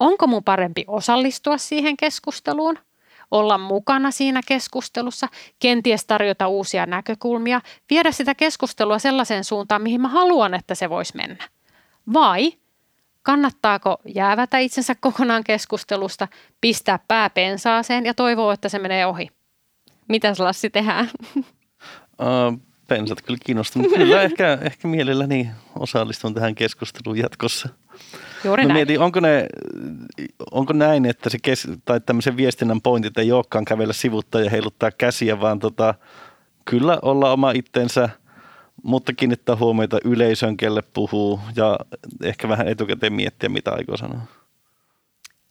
[0.00, 2.78] onko mun parempi osallistua siihen keskusteluun,
[3.30, 7.60] olla mukana siinä keskustelussa, kenties tarjota uusia näkökulmia,
[7.90, 11.48] viedä sitä keskustelua sellaiseen suuntaan, mihin mä haluan, että se voisi mennä.
[12.12, 12.52] Vai
[13.22, 16.28] kannattaako jäävätä itsensä kokonaan keskustelusta,
[16.60, 19.28] pistää pää pensaaseen ja toivoa, että se menee ohi?
[20.08, 21.08] Mitäs Lassi tehdään?
[22.20, 27.68] Uh, pensat kyllä kiinnostaa, mutta kyllä ehkä, ehkä mielelläni osallistun tähän keskusteluun jatkossa.
[28.44, 28.76] Juuri Mä näin.
[28.76, 29.46] mietin, onko, ne,
[30.50, 34.90] onko näin, että se kes, tai tämmöisen viestinnän pointit ei olekaan kävellä sivuttaa ja heiluttaa
[34.90, 35.94] käsiä, vaan tota,
[36.64, 38.08] kyllä olla oma itsensä,
[38.82, 41.78] mutta kiinnittää huomiota yleisön, kelle puhuu ja
[42.22, 44.20] ehkä vähän etukäteen miettiä, mitä aikoo sanoa.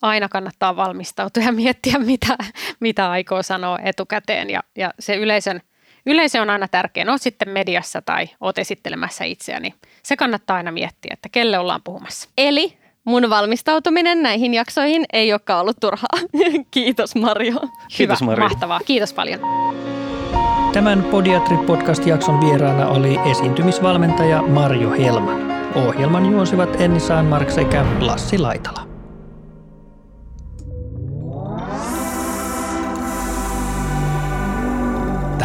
[0.01, 2.37] aina kannattaa valmistautua ja miettiä, mitä,
[2.79, 4.49] mitä aikoo sanoa etukäteen.
[4.49, 5.61] Ja, ja se yleisön,
[6.07, 7.05] yleisö on aina tärkeä.
[7.09, 9.73] Oot sitten mediassa tai oot esittelemässä itseäni.
[10.03, 12.29] Se kannattaa aina miettiä, että kelle ollaan puhumassa.
[12.37, 16.19] Eli mun valmistautuminen näihin jaksoihin ei olekaan ollut turhaa.
[16.71, 17.59] Kiitos Marjo.
[17.97, 18.79] Kiitos, Hyvä, mahtavaa.
[18.85, 19.39] Kiitos paljon.
[20.73, 25.51] Tämän Podiatri-podcast-jakson vieraana oli esiintymisvalmentaja Marjo Helman.
[25.75, 28.96] Ohjelman juonsivat Enni Saanmark sekä Lassi Laitala.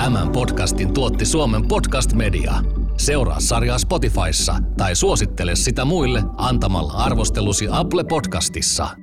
[0.02, 2.52] Tämän podcastin tuotti Suomen Podcast Media.
[2.98, 9.01] Seuraa sarjaa Spotifyssa tai suosittele sitä muille antamalla arvostelusi Apple Podcastissa.